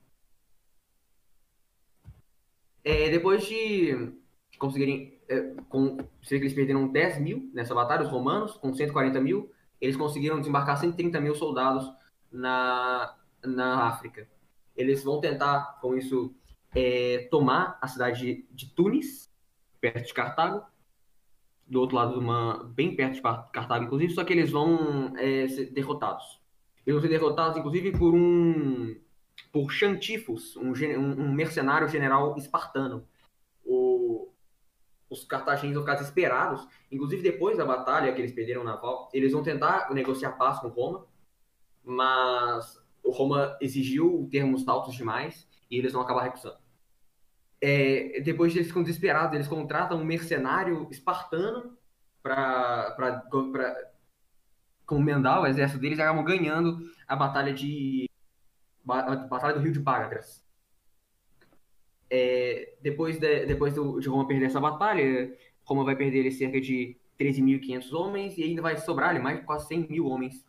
É, 2.83 3.09
depois 3.09 3.45
de 3.45 4.13
conseguirem. 4.57 5.19
É, 5.27 5.53
com, 5.69 5.97
que 5.97 6.35
eles 6.35 6.53
perderam 6.53 6.87
10 6.87 7.19
mil 7.19 7.49
nessa 7.53 7.73
batalha, 7.73 8.03
os 8.03 8.09
romanos, 8.09 8.53
com 8.53 8.73
140 8.73 9.19
mil. 9.19 9.51
Eles 9.79 9.97
conseguiram 9.97 10.39
desembarcar 10.39 10.77
130 10.77 11.19
mil 11.19 11.35
soldados 11.35 11.91
na, 12.31 13.15
na 13.43 13.87
África. 13.87 14.27
Eles 14.75 15.03
vão 15.03 15.19
tentar, 15.19 15.79
com 15.81 15.95
isso, 15.95 16.33
é, 16.75 17.27
tomar 17.29 17.77
a 17.81 17.87
cidade 17.87 18.45
de 18.51 18.69
Tunis, 18.73 19.31
perto 19.79 20.07
de 20.07 20.13
Cartago, 20.13 20.65
do 21.73 21.81
outro 21.81 21.95
lado, 21.95 22.19
uma, 22.19 22.63
bem 22.75 22.95
perto 22.95 23.15
de 23.15 23.21
Cartago, 23.21 23.83
inclusive, 23.83 24.13
só 24.13 24.23
que 24.23 24.31
eles 24.31 24.51
vão 24.51 25.13
é, 25.17 25.47
ser 25.47 25.71
derrotados. 25.71 26.39
Eles 26.85 26.93
vão 26.93 27.01
ser 27.01 27.09
derrotados, 27.09 27.57
inclusive, 27.57 27.91
por 27.91 28.13
um 28.13 28.95
por 29.51 29.71
Xantifos, 29.71 30.55
um, 30.55 30.71
um 30.71 31.31
mercenário 31.31 31.87
general 31.87 32.35
espartano. 32.37 33.07
O, 33.65 34.29
os 35.09 35.23
cartagineses 35.23 35.75
vão 35.75 35.83
ficar 35.83 35.95
desesperados, 35.95 36.67
inclusive 36.91 37.21
depois 37.21 37.57
da 37.57 37.65
batalha 37.65 38.13
que 38.13 38.21
eles 38.21 38.31
perderam 38.31 38.63
naval, 38.63 39.09
eles 39.13 39.31
vão 39.31 39.43
tentar 39.43 39.91
negociar 39.93 40.33
paz 40.33 40.59
com 40.59 40.67
Roma, 40.67 41.05
mas 41.83 42.79
Roma 43.03 43.57
exigiu 43.61 44.27
termos 44.31 44.67
altos 44.67 44.95
demais 44.95 45.47
e 45.69 45.77
eles 45.77 45.93
vão 45.93 46.01
acabar 46.01 46.23
recusando. 46.23 46.62
É, 47.65 48.19
depois 48.19 48.53
eles 48.53 48.67
ficam 48.67 48.83
desesperados, 48.83 49.33
eles 49.33 49.47
contratam 49.47 49.97
um 49.97 50.03
mercenário 50.03 50.85
espartano 50.91 51.77
para 52.21 53.23
comandar 54.85 55.41
o 55.41 55.47
exército 55.47 55.79
deles 55.79 55.97
e 55.97 56.01
acabam 56.01 56.25
ganhando 56.25 56.91
a 57.07 57.15
batalha 57.15 57.53
de 57.53 58.09
a 58.85 59.15
batalha 59.15 59.53
do 59.53 59.61
Rio 59.61 59.71
de 59.71 59.79
Bagras. 59.79 60.43
É, 62.09 62.75
depois 62.81 63.17
de, 63.17 63.45
depois 63.45 63.73
de 63.73 64.09
Roma 64.09 64.27
perder 64.27 64.47
essa 64.47 64.59
batalha, 64.59 65.33
Roma 65.63 65.85
vai 65.85 65.95
perder 65.95 66.29
cerca 66.31 66.59
de 66.59 66.97
13.500 67.17 67.93
homens 67.93 68.37
e 68.37 68.43
ainda 68.43 68.61
vai 68.61 68.75
sobrar 68.75 69.17
mais 69.21 69.39
de 69.39 69.45
quase 69.45 69.67
100 69.67 69.87
mil 69.87 70.07
homens 70.07 70.45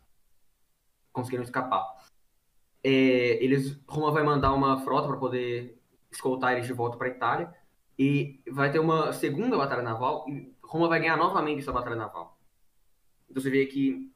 conseguiram 1.13 1.45
escapar 1.45 1.95
é, 2.85 3.43
eles 3.43 3.81
Roma 3.87 4.11
vai 4.11 4.21
mandar 4.21 4.53
uma 4.53 4.79
frota 4.81 5.07
para 5.07 5.17
poder 5.17 5.74
escoltar 6.15 6.53
eles 6.53 6.67
de 6.67 6.73
volta 6.73 6.97
para 6.97 7.07
a 7.07 7.11
Itália 7.11 7.53
e 7.97 8.41
vai 8.51 8.71
ter 8.71 8.79
uma 8.79 9.13
segunda 9.13 9.57
batalha 9.57 9.81
naval 9.81 10.25
e 10.27 10.53
Roma 10.61 10.87
vai 10.87 10.99
ganhar 10.99 11.17
novamente 11.17 11.61
essa 11.61 11.71
batalha 11.71 11.95
naval. 11.95 12.37
Então 13.29 13.41
você 13.41 13.49
vê 13.49 13.65
que 13.65 14.11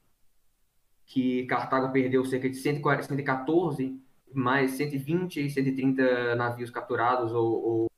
que 1.05 1.45
Cartago 1.45 1.91
perdeu 1.91 2.23
cerca 2.23 2.47
de 2.47 2.55
140, 2.55 3.07
114 3.07 3.99
mais 4.31 4.71
120 4.73 5.43
e 5.43 5.49
130 5.49 6.35
navios 6.35 6.69
capturados 6.69 7.31
ou, 7.31 7.63
ou, 7.63 7.91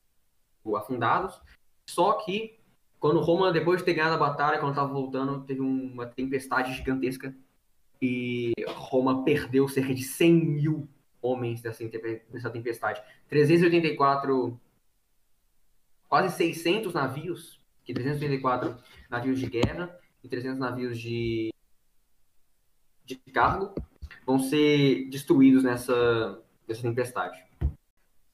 ou 0.64 0.78
afundados. 0.78 1.42
Só 1.86 2.14
que 2.14 2.58
quando 3.02 3.20
Roma, 3.20 3.52
depois 3.52 3.80
de 3.80 3.86
ter 3.86 3.96
ganhado 3.96 4.16
a 4.16 4.18
batalha, 4.18 4.60
quando 4.60 4.72
estava 4.72 4.94
voltando, 4.94 5.44
teve 5.44 5.60
uma 5.60 6.06
tempestade 6.06 6.74
gigantesca 6.74 7.36
e 8.02 8.54
Roma 8.76 9.24
perdeu 9.26 9.68
cerca 9.68 9.94
de 9.94 10.04
100 10.04 10.34
mil 10.34 10.88
homens 11.22 11.62
dessa, 11.62 11.84
dessa 12.30 12.50
tempestade. 12.50 13.02
384, 13.30 14.60
quase 16.08 16.36
600 16.36 16.94
navios, 16.94 17.62
que 17.84 17.94
384 17.94 18.78
navios 19.10 19.40
de 19.40 19.48
guerra 19.48 20.00
e 20.24 20.30
300 20.30 20.60
navios 20.60 21.00
de, 21.00 21.54
de 23.06 23.16
cargo 23.32 23.74
vão 24.26 24.40
ser 24.40 25.10
destruídos 25.10 25.64
nessa, 25.64 26.42
nessa 26.68 26.82
tempestade. 26.82 27.44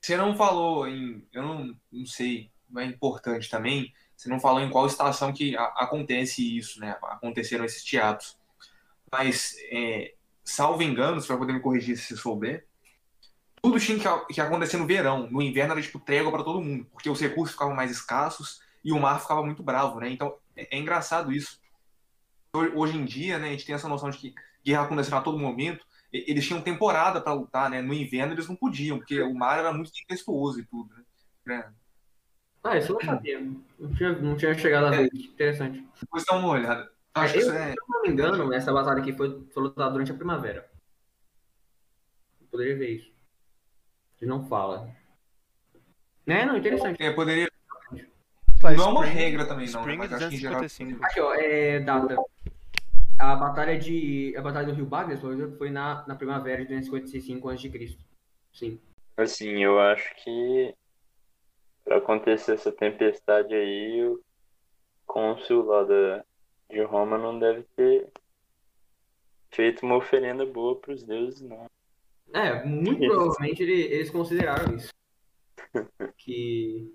Você 0.01 0.15
não 0.15 0.35
falou 0.35 0.87
em, 0.87 1.25
eu 1.33 1.41
não, 1.41 1.75
não 1.91 2.05
sei, 2.05 2.51
é 2.77 2.85
importante 2.85 3.49
também, 3.49 3.93
você 4.15 4.29
não 4.29 4.39
falou 4.39 4.61
em 4.61 4.69
qual 4.69 4.87
estação 4.87 5.31
que 5.33 5.55
a, 5.55 5.63
acontece 5.63 6.57
isso, 6.57 6.79
né? 6.79 6.97
Aconteceram 7.03 7.65
esses 7.65 7.83
teatros. 7.83 8.37
Mas, 9.11 9.55
é, 9.71 10.15
salvo 10.43 10.81
engano, 10.81 11.21
você 11.21 11.27
vai 11.27 11.37
poder 11.37 11.53
me 11.53 11.59
corrigir 11.59 11.97
se 11.97 12.17
souber, 12.17 12.65
tudo 13.61 13.79
tinha 13.79 13.97
que, 13.97 14.33
que 14.33 14.41
acontecer 14.41 14.77
no 14.77 14.85
verão. 14.85 15.29
No 15.29 15.41
inverno 15.41 15.73
era 15.73 15.81
tipo 15.81 15.99
trégua 15.99 16.31
para 16.31 16.43
todo 16.43 16.61
mundo, 16.61 16.85
porque 16.91 17.09
os 17.09 17.19
recursos 17.19 17.53
ficavam 17.53 17.75
mais 17.75 17.91
escassos 17.91 18.61
e 18.83 18.91
o 18.91 18.99
mar 18.99 19.19
ficava 19.19 19.43
muito 19.43 19.63
bravo, 19.63 19.99
né? 19.99 20.09
Então 20.09 20.37
é, 20.55 20.75
é 20.75 20.79
engraçado 20.79 21.31
isso. 21.31 21.59
Hoje 22.53 22.97
em 22.97 23.05
dia, 23.05 23.37
né, 23.37 23.49
a 23.49 23.51
gente 23.51 23.65
tem 23.65 23.75
essa 23.75 23.87
noção 23.87 24.09
de 24.09 24.17
que 24.17 24.33
guerra 24.65 24.83
acontecerá 24.83 25.17
a 25.17 25.21
todo 25.21 25.37
momento. 25.37 25.85
Eles 26.11 26.47
tinham 26.47 26.61
temporada 26.61 27.21
para 27.21 27.33
lutar, 27.33 27.69
né? 27.69 27.81
No 27.81 27.93
inverno 27.93 28.33
eles 28.33 28.47
não 28.47 28.55
podiam, 28.55 28.97
porque 28.97 29.21
o 29.21 29.33
mar 29.33 29.59
era 29.59 29.73
muito 29.73 29.91
tempestuoso 29.91 30.59
e 30.59 30.65
tudo. 30.65 30.89
Né? 31.45 31.59
É. 31.59 31.69
Ah, 32.63 32.77
isso 32.77 32.93
eu 32.93 32.95
não 32.95 33.01
sabia. 33.01 33.39
Não 33.77 33.93
tinha, 33.93 34.11
não 34.13 34.37
tinha 34.37 34.57
chegado 34.57 34.87
a 34.87 34.89
ver. 34.91 35.09
É. 35.13 35.17
Interessante. 35.17 35.87
Depois 35.99 36.23
dá 36.25 36.37
uma 36.37 36.49
olhada. 36.49 36.91
Acho 37.13 37.37
eu, 37.37 37.51
é... 37.51 37.71
Se 37.71 37.77
eu 37.77 37.85
não 37.89 38.01
me 38.01 38.09
engano, 38.09 38.53
essa 38.53 38.71
batalha 38.71 39.01
aqui 39.01 39.13
foi, 39.13 39.45
foi 39.53 39.63
lutada 39.63 39.91
durante 39.91 40.11
a 40.11 40.15
primavera. 40.15 40.69
Eu 42.39 42.47
poderia 42.47 42.77
ver 42.77 42.89
isso. 42.89 43.16
Ele 44.21 44.29
não 44.29 44.45
fala. 44.47 44.89
É, 46.25 46.45
não, 46.45 46.57
interessante. 46.57 47.01
É, 47.01 47.11
poderia. 47.11 47.49
Tá, 48.59 48.71
não 48.71 48.85
é 48.85 48.89
uma 48.89 49.05
regra 49.05 49.45
também, 49.45 49.69
não. 49.69 49.85
né? 49.85 49.93
Spring 49.93 49.97
Mas 49.97 50.13
acho 50.13 50.29
que 50.29 50.35
em 50.35 50.39
geral- 50.39 50.61
255. 50.61 51.05
Aqui, 51.05 51.19
ó, 51.21 51.33
é 51.35 51.79
data. 51.79 52.15
A 53.19 53.35
batalha 53.35 53.77
de. 53.77 54.35
A 54.35 54.41
batalha 54.41 54.67
do 54.67 54.73
Rio 54.73 54.85
Bagres, 54.85 55.19
por 55.19 55.31
exemplo, 55.31 55.57
foi 55.57 55.69
na, 55.69 56.05
na 56.07 56.15
primavera 56.15 56.61
de 56.63 56.67
255 56.69 57.49
a.C. 57.49 57.97
Sim. 58.53 58.79
Assim, 59.15 59.63
eu 59.63 59.79
acho 59.79 60.13
que 60.23 60.75
pra 61.83 61.97
acontecer 61.97 62.53
essa 62.53 62.71
tempestade 62.71 63.53
aí, 63.53 64.03
o 64.05 64.21
cônsul 65.05 65.63
lá 65.65 65.83
da, 65.83 66.23
de 66.69 66.81
Roma 66.83 67.17
não 67.17 67.39
deve 67.39 67.63
ter 67.75 68.11
feito 69.51 69.85
uma 69.85 69.95
oferenda 69.95 70.45
boa 70.45 70.75
pros 70.79 71.03
deuses, 71.03 71.41
não. 71.41 71.65
É, 72.33 72.63
muito 72.65 72.99
provavelmente 73.07 73.63
ele- 73.63 73.81
eles 73.93 74.09
consideraram 74.09 74.75
isso. 74.75 74.93
Que, 76.17 76.93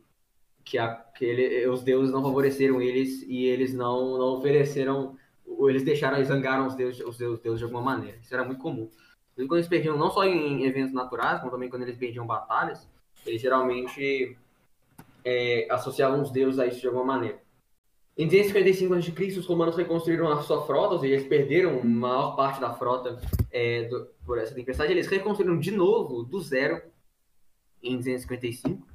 que, 0.65 0.79
a, 0.79 0.95
que 0.95 1.25
ele- 1.25 1.67
os 1.69 1.83
deuses 1.83 2.13
não 2.13 2.23
favoreceram 2.23 2.81
eles 2.81 3.23
e 3.23 3.47
eles 3.47 3.73
não, 3.75 4.19
não 4.19 4.27
ofereceram. 4.39 5.17
Ou 5.47 5.69
eles 5.69 5.83
deixaram, 5.85 6.17
eles 6.17 6.29
zangaram 6.29 6.67
os 6.67 6.75
deuses, 6.75 7.05
os 7.05 7.17
deuses, 7.19 7.41
deuses 7.41 7.59
de 7.59 7.65
alguma 7.65 7.83
maneira. 7.83 8.19
Isso 8.23 8.33
era 8.35 8.45
muito 8.45 8.61
comum. 8.61 8.89
Quando 9.37 9.57
eles 9.57 9.69
perdiam, 9.69 9.97
não 9.97 10.11
só 10.11 10.25
em 10.25 10.65
eventos 10.65 10.93
naturais, 10.93 11.41
como 11.41 11.51
também 11.51 11.69
quando 11.71 11.83
eles 11.83 11.97
perdiam 11.97 12.27
batalhas, 12.27 12.89
eles 13.27 13.41
geralmente 13.41 14.37
é, 15.25 15.67
associavam 15.71 16.21
os 16.21 16.31
deuses 16.31 16.59
a 16.61 16.67
isso 16.67 16.81
de 16.81 16.87
alguma 16.87 17.05
maneira. 17.05 17.42
Em 18.17 18.27
255 18.27 18.93
a.C., 18.95 19.39
os 19.39 19.47
romanos 19.47 19.75
reconstruíram 19.77 20.31
a 20.31 20.43
sua 20.43 20.67
frota, 20.67 20.95
ou 20.95 21.01
seja, 21.01 21.15
eles 21.15 21.27
perderam 21.27 21.81
a 21.81 21.85
maior 21.85 22.37
parte 22.37 22.61
da 22.61 22.75
frota 22.75 23.19
é, 23.51 23.85
do- 23.85 24.07
por 24.27 24.39
essa 24.39 24.55
tempestade. 24.55 24.93
Eles 24.93 25.07
reconstruíram 25.07 25.59
de 25.59 25.71
novo, 25.71 26.23
do 26.23 26.39
zero, 26.41 26.83
em 27.83 27.97
255, 27.97 28.87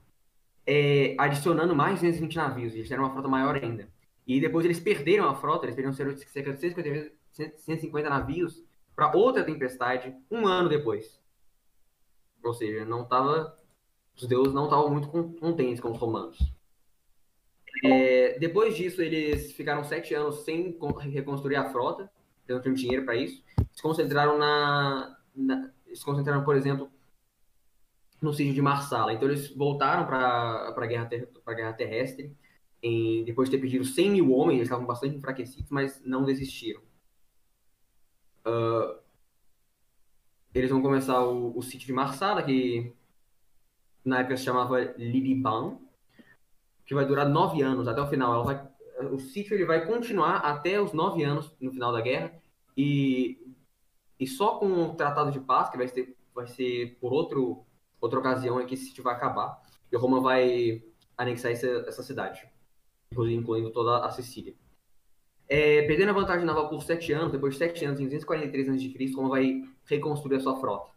é, 0.66 1.16
adicionando 1.18 1.76
mais 1.76 1.96
220 1.96 2.36
navios. 2.36 2.74
Eles 2.74 2.86
tiveram 2.86 3.06
uma 3.06 3.12
frota 3.14 3.28
maior 3.28 3.56
ainda. 3.56 3.90
E 4.26 4.40
depois 4.40 4.66
eles 4.66 4.80
perderam 4.80 5.28
a 5.28 5.36
frota, 5.36 5.66
eles 5.66 5.76
perderam 5.76 5.94
cerca 5.96 6.54
de 6.54 6.60
150, 6.60 7.12
150 7.58 8.10
navios 8.10 8.64
para 8.96 9.16
outra 9.16 9.44
tempestade 9.44 10.14
um 10.30 10.46
ano 10.46 10.70
depois. 10.70 11.20
Ou 12.44 12.54
seja, 12.54 12.86
não 12.86 13.04
tava, 13.06 13.58
os 14.16 14.28
deuses 14.28 14.54
não 14.54 14.66
estavam 14.66 14.90
muito 14.92 15.08
con- 15.10 15.34
contentes 15.34 15.80
com 15.82 15.92
os 15.92 15.98
romanos. 15.98 16.38
É, 17.84 18.38
depois 18.40 18.76
disso, 18.76 19.02
eles 19.02 19.52
ficaram 19.54 19.84
sete 19.84 20.14
anos 20.14 20.44
sem 20.44 20.72
con- 20.74 20.94
reconstruir 20.94 21.56
a 21.56 21.70
frota, 21.72 22.10
não 22.48 22.62
tinham 22.62 22.74
dinheiro 22.76 23.06
para 23.06 23.16
isso. 23.16 23.44
Se 23.72 23.82
concentraram 23.82 24.38
na, 24.38 25.18
na- 25.36 25.72
se 25.94 26.04
concentraram, 26.04 26.44
por 26.44 26.56
exemplo, 26.56 26.90
no 28.22 28.34
sítio 28.34 28.54
de 28.54 28.62
Marsala. 28.62 29.14
Então 29.14 29.28
eles 29.28 29.50
voltaram 29.56 30.06
para 30.06 30.74
a 30.76 30.86
guerra, 30.88 31.10
pra 31.44 31.54
guerra 31.54 31.74
terrestre, 31.74 32.36
em- 32.82 33.24
depois 33.26 33.50
de 33.50 33.56
ter 33.56 33.62
perdido 33.62 33.86
100 33.86 34.10
mil 34.12 34.32
homens, 34.32 34.58
eles 34.58 34.68
estavam 34.68 34.86
bastante 34.86 35.16
enfraquecidos, 35.18 35.70
mas 35.70 36.02
não 36.06 36.24
desistiram. 36.26 36.82
Ah, 38.46 39.00
eles 40.54 40.70
vão 40.70 40.82
começar 40.82 41.22
o, 41.24 41.58
o 41.58 41.62
sítio 41.62 41.88
de 41.88 41.94
Marsala, 41.94 42.44
que 42.44 42.94
na 44.04 44.20
época 44.20 44.38
se 44.38 44.44
chamava 44.46 44.80
Libiban, 44.98 45.78
que 46.88 46.96
vai 46.96 47.06
durar 47.06 47.28
nove 47.28 47.62
anos 47.62 47.88
até 47.88 48.02
o 48.02 48.08
final. 48.08 48.34
Ela 48.34 48.44
vai, 48.44 48.68
o 49.12 49.20
sítio 49.20 49.54
ele 49.54 49.66
vai 49.66 49.86
continuar 49.86 50.38
até 50.38 50.82
os 50.82 50.94
nove 50.94 51.22
anos 51.22 51.54
no 51.60 51.72
final 51.72 51.92
da 51.92 52.00
guerra 52.00 52.34
e, 52.76 53.38
e 54.18 54.26
só 54.26 54.58
com 54.58 54.68
o 54.68 54.96
Tratado 54.96 55.30
de 55.30 55.42
Paz, 55.42 55.70
que 55.70 55.78
vai 55.78 55.88
ser, 55.90 56.16
vai 56.34 56.48
ser 56.48 56.98
por 57.02 57.12
outro, 57.12 57.66
outra 58.00 58.18
ocasião, 58.18 58.60
é 58.60 58.66
que 58.66 58.74
esse 58.74 58.86
sítio 58.86 59.04
vai 59.04 59.14
acabar. 59.14 59.62
E 59.92 59.98
Roma 59.98 60.22
vai 60.22 60.82
anexar 61.18 61.52
essa, 61.52 61.68
essa 61.68 62.02
cidade, 62.02 62.48
incluindo 63.12 63.70
toda 63.72 64.06
a 64.06 64.10
Sicília. 64.10 64.56
É, 65.50 65.82
perdendo 65.84 66.10
a 66.10 66.14
vantagem 66.14 66.46
naval 66.46 66.70
por 66.70 66.84
sete 66.84 67.12
anos, 67.12 67.32
depois 67.32 67.54
de 67.54 67.60
sete 67.60 67.84
anos, 67.86 68.00
em 68.00 68.06
243 68.06 68.70
a.C., 68.70 69.14
Roma 69.16 69.30
vai 69.30 69.64
reconstruir 69.86 70.38
a 70.38 70.40
sua 70.40 70.60
frota. 70.60 70.92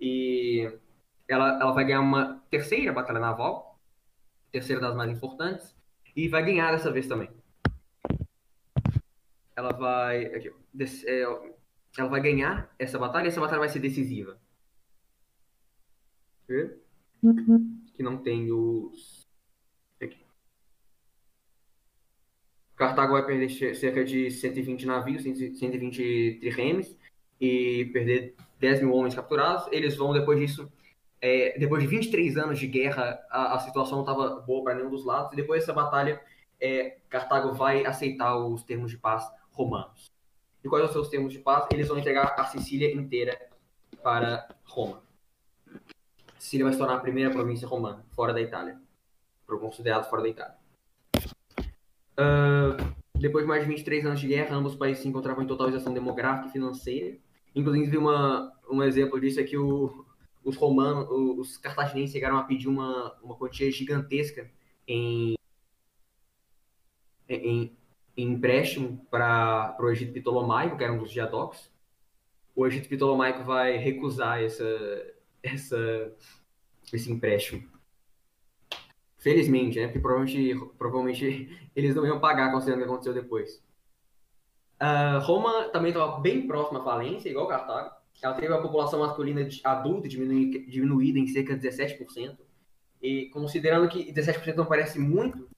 E 0.00 0.72
ela, 1.28 1.60
ela 1.60 1.72
vai 1.72 1.84
ganhar 1.84 2.00
uma 2.00 2.42
terceira 2.50 2.92
batalha 2.92 3.20
naval, 3.20 3.69
terceira 4.50 4.80
das 4.80 4.94
mais 4.94 5.10
importantes, 5.10 5.74
e 6.14 6.28
vai 6.28 6.44
ganhar 6.44 6.72
dessa 6.72 6.90
vez 6.90 7.06
também. 7.06 7.30
Ela 9.54 9.72
vai. 9.72 10.26
aqui, 10.26 10.52
é, 11.06 11.22
ela 11.98 12.08
vai 12.08 12.20
ganhar 12.20 12.72
essa 12.78 12.98
batalha 12.98 13.26
e 13.26 13.28
essa 13.28 13.40
batalha 13.40 13.60
vai 13.60 13.68
ser 13.68 13.80
decisiva. 13.80 14.38
Vê? 16.48 16.76
Que 17.94 18.02
não 18.02 18.16
tem 18.16 18.50
os. 18.50 19.28
Aqui. 20.00 20.24
Cartago 22.76 23.12
vai 23.12 23.26
perder 23.26 23.74
cerca 23.74 24.04
de 24.04 24.30
120 24.30 24.86
navios, 24.86 25.22
120 25.22 26.38
triremes, 26.40 26.96
e 27.40 27.84
perder 27.92 28.34
10 28.58 28.82
mil 28.82 28.94
homens 28.94 29.14
capturados. 29.14 29.68
Eles 29.70 29.96
vão, 29.96 30.12
depois 30.12 30.38
disso, 30.38 30.70
é, 31.20 31.58
depois 31.58 31.82
de 31.82 31.88
23 31.88 32.36
anos 32.38 32.58
de 32.58 32.66
guerra, 32.66 33.20
a, 33.30 33.54
a 33.54 33.58
situação 33.60 33.96
não 33.96 34.04
estava 34.04 34.40
boa 34.40 34.64
para 34.64 34.74
nenhum 34.74 34.90
dos 34.90 35.04
lados. 35.04 35.32
E 35.32 35.36
depois 35.36 35.60
dessa 35.60 35.72
batalha, 35.72 36.20
é, 36.60 36.98
Cartago 37.08 37.52
vai 37.52 37.84
aceitar 37.84 38.36
os 38.36 38.62
termos 38.62 38.90
de 38.90 38.96
paz 38.96 39.30
romanos. 39.50 40.10
E 40.62 40.68
quais 40.68 40.84
os 40.84 40.92
seus 40.92 41.08
termos 41.08 41.32
de 41.32 41.38
paz? 41.38 41.66
Eles 41.72 41.88
vão 41.88 41.98
entregar 41.98 42.34
a 42.38 42.44
Sicília 42.46 42.92
inteira 42.92 43.38
para 44.02 44.48
Roma. 44.64 45.02
Sicília 46.38 46.64
vai 46.64 46.72
se 46.72 46.78
tornar 46.78 46.96
a 46.96 47.00
primeira 47.00 47.30
província 47.30 47.68
romana, 47.68 48.04
fora 48.10 48.32
da 48.32 48.40
Itália. 48.40 48.78
Considerado 49.46 50.08
fora 50.08 50.22
da 50.22 50.28
Itália. 50.28 50.54
Ah, 52.16 52.76
depois 53.16 53.44
de 53.44 53.48
mais 53.48 53.62
de 53.62 53.68
23 53.68 54.06
anos 54.06 54.20
de 54.20 54.28
guerra, 54.28 54.54
ambos 54.56 54.72
os 54.72 54.78
países 54.78 55.02
se 55.02 55.08
encontravam 55.08 55.42
em 55.42 55.46
totalização 55.46 55.92
demográfica 55.92 56.48
e 56.48 56.52
financeira. 56.52 57.16
Inclusive, 57.54 57.98
uma, 57.98 58.52
um 58.70 58.82
exemplo 58.82 59.20
disso 59.20 59.40
é 59.40 59.42
que 59.42 59.58
o, 59.58 60.06
os 60.44 60.56
romanos, 60.56 61.08
os 61.10 61.56
cartaginenses 61.58 62.12
chegaram 62.12 62.36
a 62.36 62.42
pedir 62.42 62.68
uma, 62.68 63.14
uma 63.22 63.36
quantia 63.36 63.70
gigantesca 63.70 64.50
em, 64.86 65.34
em, 67.28 67.76
em 68.16 68.32
empréstimo 68.32 69.06
para 69.10 69.76
o 69.78 69.88
Egito 69.90 70.12
Ptolomaico, 70.12 70.76
que 70.76 70.84
era 70.84 70.92
um 70.92 70.98
dos 70.98 71.10
diadoques. 71.10 71.70
O 72.54 72.66
Egito 72.66 72.88
Ptolomaico 72.88 73.44
vai 73.44 73.76
recusar 73.76 74.42
essa, 74.42 74.64
essa, 75.42 76.12
esse 76.92 77.12
empréstimo. 77.12 77.68
Felizmente, 79.18 79.78
né? 79.78 79.86
Porque 79.86 80.00
provavelmente, 80.00 80.54
provavelmente 80.78 81.70
eles 81.76 81.94
não 81.94 82.06
iam 82.06 82.18
pagar 82.18 82.50
considerando 82.50 82.80
o 82.80 82.84
que 82.84 82.90
aconteceu 82.90 83.14
depois. 83.14 83.62
Ah, 84.78 85.18
Roma 85.18 85.68
também 85.68 85.92
estava 85.92 86.18
bem 86.20 86.46
próxima 86.46 86.80
à 86.80 86.84
falência, 86.84 87.28
igual 87.28 87.46
Cartago. 87.46 87.99
Ela 88.22 88.34
teve 88.34 88.52
a 88.52 88.60
população 88.60 89.00
masculina 89.00 89.48
adulta 89.64 90.08
diminuída 90.08 91.18
em 91.18 91.26
cerca 91.26 91.56
de 91.56 91.68
17%. 91.68 92.36
E 93.02 93.26
considerando 93.30 93.88
que 93.88 94.12
17% 94.12 94.54
não 94.54 94.66
parece 94.66 94.98
muito, 94.98 95.48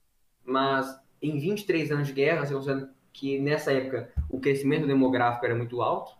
mas 0.45 0.97
em 1.21 1.37
23 1.37 1.91
anos 1.91 2.07
de 2.07 2.13
guerra, 2.13 2.45
você 2.45 2.53
considerando 2.53 2.89
que 3.11 3.37
nessa 3.39 3.71
época 3.71 4.11
o 4.29 4.39
crescimento 4.39 4.87
demográfico 4.87 5.45
era 5.45 5.55
muito 5.55 5.81
alto, 5.81 6.15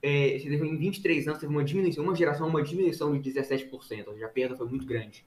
é, 0.00 0.38
você 0.38 0.48
teve, 0.48 0.66
em 0.66 0.76
23 0.76 1.28
anos 1.28 1.40
teve 1.40 1.52
uma 1.52 1.64
diminuição, 1.64 2.04
uma 2.04 2.14
geração, 2.14 2.48
uma 2.48 2.62
diminuição 2.62 3.18
de 3.18 3.30
17%. 3.30 3.72
Ou 3.72 3.82
seja, 3.82 4.26
a 4.26 4.28
perda 4.28 4.56
foi 4.56 4.66
muito 4.66 4.86
grande 4.86 5.26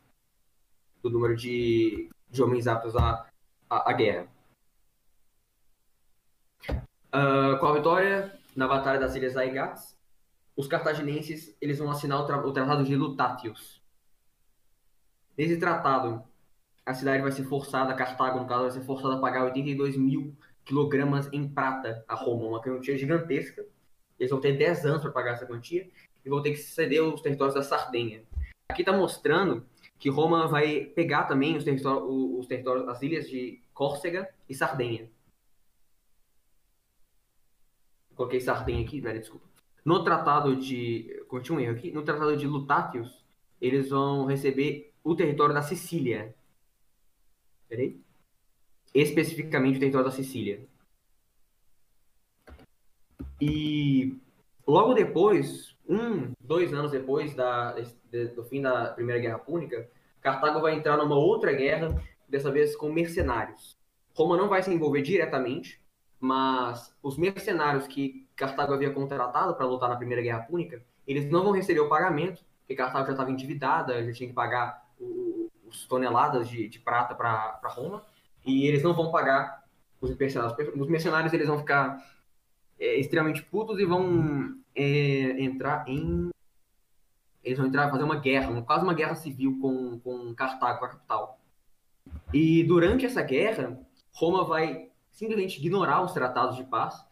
do 1.04 1.10
número 1.10 1.36
de, 1.36 2.10
de 2.30 2.42
homens 2.42 2.68
aptos 2.68 2.96
à, 2.96 3.28
à, 3.70 3.92
à 3.92 3.94
guerra. 3.94 4.28
Ah, 7.12 7.58
com 7.60 7.66
a 7.66 7.74
vitória 7.74 8.34
na 8.56 8.68
Batalha 8.68 9.00
das 9.00 9.16
Ilhas 9.16 9.36
Aigats, 9.36 9.98
os 10.62 10.68
cartaginenses 10.68 11.58
eles 11.60 11.80
vão 11.80 11.90
assinar 11.90 12.20
o, 12.20 12.26
tra- 12.28 12.46
o 12.46 12.54
Tratado 12.54 12.84
de 12.84 12.96
Lutatius. 12.96 13.82
Nesse 15.36 15.58
tratado, 15.58 16.24
a 16.86 16.94
cidade 16.94 17.24
vai 17.24 17.32
ser 17.32 17.44
forçada, 17.46 17.96
Cartago, 17.96 18.40
no 18.40 18.48
caso, 18.48 18.62
vai 18.64 18.72
ser 18.72 18.82
forçada 18.82 19.16
a 19.16 19.20
pagar 19.20 19.46
82 19.46 19.98
mil 19.98 20.36
quilogramas 20.64 21.28
em 21.34 21.50
prata 21.50 22.06
a 22.08 22.14
Roma, 22.14 22.46
uma 22.46 22.62
quantia 22.62 22.96
gigantesca. 22.96 23.66
Eles 24.20 24.30
vão 24.30 24.40
ter 24.40 24.56
10 24.56 24.86
anos 24.86 25.02
para 25.02 25.12
pagar 25.12 25.34
essa 25.34 25.48
quantia 25.48 25.90
e 26.24 26.30
vão 26.30 26.44
ter 26.44 26.52
que 26.52 26.58
ceder 26.58 27.04
os 27.04 27.22
territórios 27.22 27.56
da 27.56 27.64
Sardenha. 27.64 28.24
Aqui 28.70 28.84
está 28.84 28.94
mostrando 28.96 29.66
que 29.98 30.10
Roma 30.10 30.48
vai 30.48 30.86
pegar 30.86 31.24
também 31.24 31.58
os 31.58 31.64
territórios, 31.64 32.04
os 32.08 32.46
territórios, 32.46 32.88
as 32.88 33.02
ilhas 33.02 33.28
de 33.28 33.60
Córcega 33.74 34.30
e 34.48 34.54
Sardenha. 34.54 35.10
Coloquei 38.16 38.40
Sardenha 38.40 38.86
aqui, 38.86 39.02
velho, 39.02 39.20
desculpa. 39.20 39.51
No 39.84 40.04
tratado 40.04 40.56
de. 40.56 41.24
Cometi 41.28 41.52
um 41.52 41.60
erro 41.60 41.74
aqui. 41.74 41.92
No 41.92 42.04
tratado 42.04 42.36
de 42.38 42.48
Lutatius, 42.48 43.24
eles 43.60 43.90
vão 43.90 44.26
receber 44.26 44.94
o 45.04 45.16
território 45.16 45.54
da 45.54 45.62
Sicília. 45.62 46.36
Peraí. 47.68 48.00
Especificamente 48.94 49.78
o 49.78 49.80
território 49.80 50.06
da 50.06 50.12
Sicília. 50.12 50.68
E 53.40 54.20
Logo 54.72 54.94
depois, 54.94 55.76
um, 55.86 56.32
dois 56.40 56.74
anos 56.74 56.92
depois 56.92 57.34
da, 57.36 57.76
do 58.36 58.44
fim 58.46 58.62
da 58.62 58.86
Primeira 58.86 59.20
Guerra 59.20 59.40
Púnica, 59.40 59.90
Cartago 60.22 60.62
vai 60.62 60.76
entrar 60.76 60.96
numa 60.96 61.18
outra 61.18 61.52
guerra, 61.52 62.02
dessa 62.30 62.50
vez 62.50 62.74
com 62.76 62.90
mercenários. 62.90 63.78
Roma 64.16 64.38
não 64.38 64.48
vai 64.48 64.64
se 64.64 64.72
envolver 64.72 65.02
diretamente, 65.02 65.82
mas 66.20 66.96
os 67.04 67.18
mercenários 67.18 67.86
que 67.86 68.26
Cartago 68.36 68.74
havia 68.74 68.92
contratado 68.92 69.54
para 69.56 69.66
lutar 69.66 69.90
na 69.90 69.96
Primeira 69.96 70.22
Guerra 70.22 70.42
Púnica, 70.42 70.82
eles 71.08 71.30
não 71.30 71.44
vão 71.44 71.52
receber 71.52 71.80
o 71.80 71.90
pagamento, 71.90 72.44
porque 72.62 72.76
Cartago 72.76 73.06
já 73.06 73.12
estava 73.12 73.32
endividada, 73.32 74.04
já 74.06 74.14
tinha 74.14 74.30
que 74.30 74.36
pagar 74.36 74.86
os 75.66 75.86
toneladas 75.86 76.50
de, 76.50 76.68
de 76.68 76.80
prata 76.80 77.16
para 77.16 77.60
Roma, 77.66 78.04
e 78.46 78.68
eles 78.68 78.84
não 78.84 78.94
vão 78.94 79.12
pagar 79.12 79.64
os 80.00 80.16
mercenários. 80.16 80.70
Os 80.76 80.88
mercenários 80.88 81.34
eles 81.34 81.48
vão 81.48 81.60
ficar 81.60 82.04
é, 82.80 83.00
extremamente 83.00 83.44
putos 83.44 83.80
e 83.80 83.86
vão 83.86 84.56
é, 84.76 85.42
entrar 85.42 85.88
em. 85.88 86.30
Eles 87.44 87.58
vão 87.58 87.68
entrar 87.68 87.90
fazer 87.90 88.04
uma 88.04 88.18
guerra, 88.18 88.62
quase 88.62 88.84
uma 88.84 88.94
guerra 88.94 89.16
civil 89.16 89.60
com, 89.62 90.00
com 90.00 90.34
Cartago, 90.36 90.86
a 90.86 90.90
capital. 90.90 91.40
E 92.34 92.64
durante 92.64 93.06
essa 93.06 93.22
guerra, 93.22 93.80
Roma 94.14 94.44
vai 94.44 94.90
simplesmente 95.12 95.60
ignorar 95.60 96.02
os 96.04 96.14
tratados 96.14 96.56
de 96.56 96.64
paz 96.64 97.04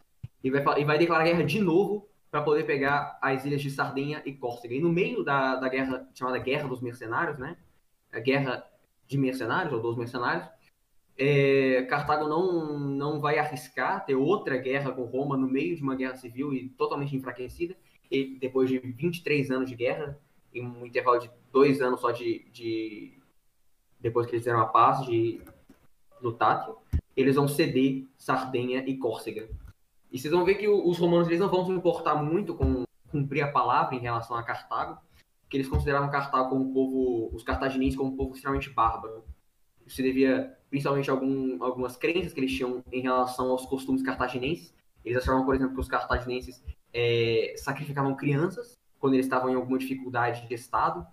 e 0.42 0.50
vai, 0.50 0.80
e 0.80 0.84
vai 0.84 0.98
declarar 0.98 1.24
guerra 1.24 1.44
de 1.44 1.60
novo 1.60 2.08
para 2.30 2.42
poder 2.42 2.64
pegar 2.64 3.18
as 3.20 3.44
ilhas 3.44 3.60
de 3.60 3.70
Sardenha 3.70 4.22
e 4.24 4.32
Córcega. 4.32 4.74
E 4.74 4.80
no 4.80 4.92
meio 4.92 5.24
da, 5.24 5.56
da 5.56 5.68
guerra, 5.68 6.08
chamada 6.14 6.38
Guerra 6.38 6.68
dos 6.68 6.80
Mercenários, 6.80 7.38
né? 7.38 7.56
A 8.12 8.20
guerra 8.20 8.64
de 9.06 9.18
mercenários, 9.18 9.72
ou 9.72 9.80
dos 9.80 9.96
mercenários, 9.96 10.48
é, 11.18 11.82
Cartago 11.82 12.28
não, 12.28 12.78
não 12.78 13.20
vai 13.20 13.38
arriscar 13.38 14.04
ter 14.06 14.14
outra 14.14 14.56
guerra 14.56 14.92
com 14.92 15.02
Roma 15.04 15.36
no 15.36 15.48
meio 15.48 15.76
de 15.76 15.82
uma 15.82 15.96
guerra 15.96 16.16
civil 16.16 16.54
e 16.54 16.68
totalmente 16.70 17.14
enfraquecida, 17.16 17.76
e 18.10 18.38
depois 18.40 18.70
de 18.70 18.78
23 18.78 19.50
anos 19.50 19.68
de 19.68 19.76
guerra, 19.76 20.18
em 20.54 20.66
um 20.66 20.86
intervalo 20.86 21.18
de 21.18 21.30
dois 21.52 21.80
anos 21.82 22.00
só 22.00 22.10
de, 22.10 22.46
de 22.52 23.18
depois 24.00 24.26
que 24.26 24.32
eles 24.32 24.44
fizeram 24.44 24.60
a 24.60 24.66
paz 24.66 25.04
de 25.04 25.40
Lutátil, 26.22 26.76
eles 27.16 27.36
vão 27.36 27.46
ceder 27.46 28.06
Sardenha 28.16 28.82
e 28.86 28.96
Córcega. 28.96 29.48
E 30.10 30.18
vocês 30.18 30.32
vão 30.32 30.44
ver 30.44 30.56
que 30.56 30.68
os 30.68 30.98
romanos 30.98 31.28
eles 31.28 31.40
não 31.40 31.48
vão 31.48 31.64
se 31.64 31.70
importar 31.70 32.16
muito 32.16 32.54
com 32.54 32.84
cumprir 33.10 33.42
a 33.42 33.50
palavra 33.50 33.94
em 33.94 33.98
relação 33.98 34.36
a 34.36 34.42
Cartago, 34.42 34.98
que 35.48 35.56
eles 35.56 35.68
consideravam 35.68 36.10
Cartago 36.10 36.50
como 36.50 36.70
um 36.70 36.72
povo, 36.72 37.34
os 37.34 37.42
cartagineses 37.42 37.96
como 37.96 38.12
um 38.12 38.16
povo 38.16 38.34
extremamente 38.34 38.70
bárbaro. 38.70 39.24
Isso 39.86 40.02
devia 40.02 40.56
principalmente 40.68 41.10
a 41.10 41.12
algum, 41.12 41.62
algumas 41.62 41.96
crenças 41.96 42.32
que 42.32 42.38
eles 42.38 42.52
tinham 42.52 42.84
em 42.92 43.00
relação 43.00 43.50
aos 43.50 43.66
costumes 43.66 44.02
cartaginenses. 44.02 44.72
Eles 45.04 45.18
achavam, 45.20 45.44
por 45.44 45.54
exemplo, 45.54 45.74
que 45.74 45.80
os 45.80 45.88
cartaginenses 45.88 46.62
é, 46.92 47.54
sacrificavam 47.56 48.14
crianças 48.14 48.78
quando 49.00 49.14
eles 49.14 49.26
estavam 49.26 49.50
em 49.50 49.54
alguma 49.54 49.78
dificuldade 49.78 50.46
de 50.46 50.54
estado. 50.54 51.04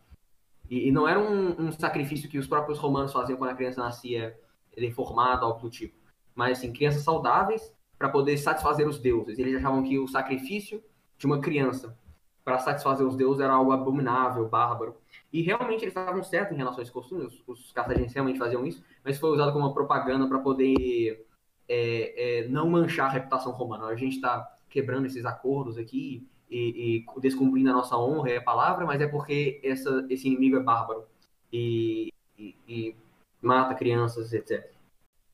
E, 0.70 0.90
e 0.90 0.92
não 0.92 1.08
era 1.08 1.20
um, 1.20 1.68
um, 1.68 1.72
sacrifício 1.72 2.30
que 2.30 2.38
os 2.38 2.46
próprios 2.46 2.78
romanos 2.78 3.14
faziam 3.14 3.38
quando 3.38 3.52
a 3.52 3.56
criança 3.56 3.82
nascia 3.82 4.38
deformada, 4.76 5.46
algo 5.46 5.60
do 5.60 5.70
tipo. 5.70 5.98
Mas, 6.36 6.60
assim, 6.60 6.72
crianças 6.72 7.02
saudáveis 7.02 7.74
para 7.98 8.10
poder 8.10 8.38
satisfazer 8.38 8.88
os 8.88 9.00
deuses. 9.00 9.40
Eles 9.40 9.56
achavam 9.56 9.84
que 9.84 9.98
o 9.98 10.08
sacrifício 10.08 10.84
de 11.18 11.26
uma 11.26 11.40
criança 11.40 11.98
para 12.44 12.60
satisfazer 12.60 13.06
os 13.06 13.16
deuses 13.16 13.42
era 13.42 13.54
algo 13.54 13.72
abominável, 13.72 14.48
bárbaro. 14.48 14.96
E 15.34 15.42
realmente 15.42 15.84
eles 15.84 15.96
estavam 15.96 16.24
certos 16.24 16.54
em 16.54 16.58
relação 16.58 16.80
a 16.80 16.84
esse 16.84 16.92
costume, 16.92 17.26
os, 17.26 17.44
os 17.46 17.72
cartagineses 17.74 18.14
realmente 18.14 18.40
faziam 18.40 18.66
isso, 18.66 18.82
mas 19.04 19.20
foi 19.20 19.32
usado 19.32 19.52
como 19.52 19.66
uma 19.66 19.74
propaganda 19.74 20.28
para 20.28 20.40
poder 20.40 21.26
é, 21.68 22.44
é, 22.46 22.48
não 22.48 22.70
manchar 22.70 23.08
a 23.08 23.12
reputação 23.12 23.52
romana. 23.52 23.88
A 23.88 23.96
gente 23.96 24.16
está 24.16 24.50
quebrando 24.70 25.08
esses 25.08 25.26
acordos 25.26 25.78
aqui 25.78 26.26
e, 26.50 27.06
e, 27.06 27.20
descumprindo 27.20 27.70
a 27.70 27.74
nossa 27.74 27.98
honra, 27.98 28.30
é 28.30 28.38
a 28.38 28.42
palavra, 28.42 28.86
mas 28.86 29.02
é 29.02 29.08
porque 29.08 29.60
essa, 29.64 30.06
esse 30.10 30.28
inimigo 30.28 30.56
é 30.56 30.64
bárbaro 30.64 31.06
e, 31.52 32.14
e, 32.38 32.56
e 32.68 32.96
mata 33.42 33.76
crianças, 33.76 34.32
etc. 34.32 34.72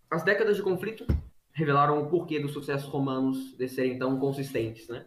As 0.09 0.23
décadas 0.23 0.55
de 0.55 0.63
conflito 0.63 1.05
revelaram 1.53 2.01
o 2.01 2.09
porquê 2.09 2.39
dos 2.39 2.51
sucessos 2.51 2.89
romanos 2.89 3.55
de 3.55 3.67
serem 3.69 3.97
tão 3.97 4.19
consistentes, 4.19 4.87
né? 4.87 5.05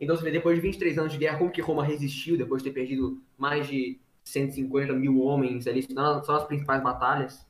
Então, 0.00 0.16
você 0.16 0.24
vê, 0.24 0.30
depois 0.30 0.56
de 0.56 0.62
23 0.62 0.98
anos 0.98 1.12
de 1.12 1.18
guerra, 1.18 1.38
como 1.38 1.50
que 1.50 1.60
Roma 1.60 1.84
resistiu, 1.84 2.36
depois 2.36 2.62
de 2.62 2.70
ter 2.70 2.74
perdido 2.74 3.22
mais 3.36 3.68
de 3.68 4.00
150 4.24 4.92
mil 4.94 5.20
homens 5.20 5.66
ali, 5.66 5.82
são 5.82 6.34
as 6.34 6.44
principais 6.44 6.82
batalhas, 6.82 7.46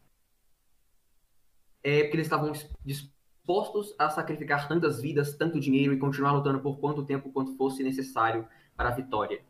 é 1.82 2.02
porque 2.02 2.16
eles 2.16 2.26
estavam 2.26 2.52
dispostos 2.84 3.94
a 3.98 4.08
sacrificar 4.08 4.68
tantas 4.68 5.00
vidas, 5.00 5.34
tanto 5.36 5.58
dinheiro 5.58 5.92
e 5.92 5.98
continuar 5.98 6.32
lutando 6.32 6.60
por 6.60 6.78
quanto 6.78 7.04
tempo 7.04 7.32
quanto 7.32 7.56
fosse 7.56 7.82
necessário 7.82 8.46
para 8.76 8.90
a 8.90 8.92
vitória. 8.92 9.42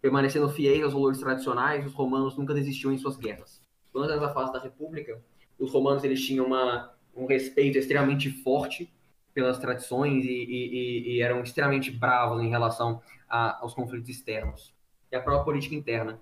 Permanecendo 0.00 0.48
fiéis 0.48 0.84
aos 0.84 0.92
valores 0.92 1.18
tradicionais, 1.18 1.86
os 1.86 1.94
romanos 1.94 2.36
nunca 2.36 2.54
desistiam 2.54 2.92
em 2.92 2.98
suas 2.98 3.16
guerras. 3.16 3.62
Durante 3.92 4.12
essa 4.12 4.32
fase 4.32 4.52
da 4.52 4.60
República, 4.60 5.20
os 5.58 5.72
romanos 5.72 6.04
eles 6.04 6.24
tinham 6.24 6.46
uma, 6.46 6.94
um 7.18 7.26
respeito 7.26 7.76
extremamente 7.76 8.30
forte 8.30 8.90
pelas 9.34 9.58
tradições 9.58 10.24
e, 10.24 10.28
e, 10.28 11.16
e 11.16 11.22
eram 11.22 11.42
extremamente 11.42 11.90
bravos 11.90 12.42
em 12.42 12.48
relação 12.48 13.02
a, 13.28 13.60
aos 13.62 13.74
conflitos 13.74 14.08
externos 14.08 14.74
e 15.10 15.16
a 15.16 15.20
própria 15.20 15.44
política 15.44 15.74
interna. 15.74 16.20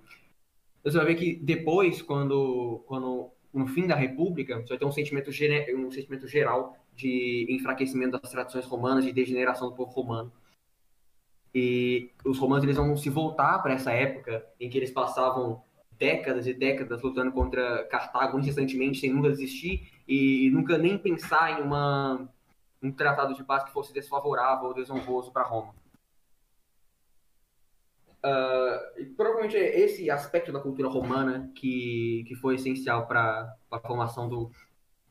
Então, 0.79 0.91
você 0.91 0.97
vai 0.97 1.07
ver 1.07 1.15
que 1.15 1.35
depois, 1.35 2.01
quando, 2.01 2.83
quando 2.87 3.31
no 3.53 3.67
fim 3.67 3.87
da 3.87 3.95
República, 3.95 4.57
você 4.61 4.69
vai 4.69 4.77
ter 4.77 4.85
um 4.85 4.91
sentimento, 4.91 5.29
um 5.29 5.91
sentimento 5.91 6.27
geral 6.27 6.77
de 6.95 7.45
enfraquecimento 7.49 8.19
das 8.19 8.31
tradições 8.31 8.65
romanas, 8.65 9.05
de 9.05 9.11
degeneração 9.11 9.69
do 9.69 9.75
povo 9.75 9.91
romano. 9.91 10.31
E 11.53 12.11
os 12.25 12.37
romanos 12.37 12.63
eles 12.63 12.77
vão 12.77 12.95
se 12.97 13.09
voltar 13.09 13.59
para 13.59 13.73
essa 13.73 13.91
época 13.91 14.45
em 14.59 14.69
que 14.69 14.77
eles 14.77 14.91
passavam 14.91 15.63
décadas 15.97 16.47
e 16.47 16.53
décadas 16.53 17.01
lutando 17.01 17.31
contra 17.31 17.83
Cartago 17.85 18.39
incessantemente, 18.39 18.99
sem 18.99 19.13
nunca 19.13 19.29
desistir 19.29 19.91
e 20.07 20.49
nunca 20.51 20.77
nem 20.77 20.97
pensar 20.97 21.59
em 21.59 21.63
uma 21.63 22.29
um 22.81 22.91
tratado 22.91 23.33
de 23.33 23.43
paz 23.43 23.63
que 23.63 23.71
fosse 23.71 23.91
desfavorável 23.91 24.67
ou 24.67 24.73
desonroso 24.73 25.31
para 25.31 25.43
Roma. 25.43 25.73
Uh, 28.23 28.99
e 28.99 29.05
provavelmente 29.05 29.55
é 29.55 29.79
esse 29.79 30.09
aspecto 30.09 30.51
da 30.51 30.59
cultura 30.59 30.89
romana 30.89 31.51
que, 31.55 32.23
que 32.27 32.35
foi 32.35 32.55
essencial 32.55 33.07
para 33.07 33.55
a 33.71 33.79
formação 33.79 34.27
do, 34.27 34.51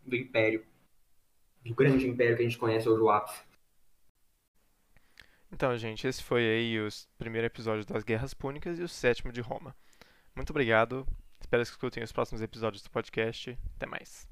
do 0.04 0.14
império, 0.14 0.64
do 1.64 1.74
grande 1.74 2.08
império 2.08 2.36
que 2.36 2.42
a 2.42 2.44
gente 2.44 2.58
conhece 2.58 2.88
hoje, 2.88 3.02
o 3.02 3.10
ápice. 3.10 3.42
Então, 5.52 5.76
gente, 5.76 6.06
esse 6.06 6.22
foi 6.22 6.42
aí 6.42 6.80
o 6.80 6.88
primeiro 7.16 7.46
episódio 7.46 7.86
das 7.86 8.02
Guerras 8.02 8.34
Púnicas 8.34 8.78
e 8.78 8.82
o 8.82 8.88
sétimo 8.88 9.32
de 9.32 9.40
Roma. 9.40 9.74
Muito 10.36 10.50
obrigado. 10.50 11.06
Espero 11.40 11.62
que 11.62 11.70
escutem 11.70 12.02
os 12.02 12.12
próximos 12.12 12.42
episódios 12.42 12.82
do 12.82 12.90
podcast. 12.90 13.58
Até 13.76 13.86
mais. 13.86 14.28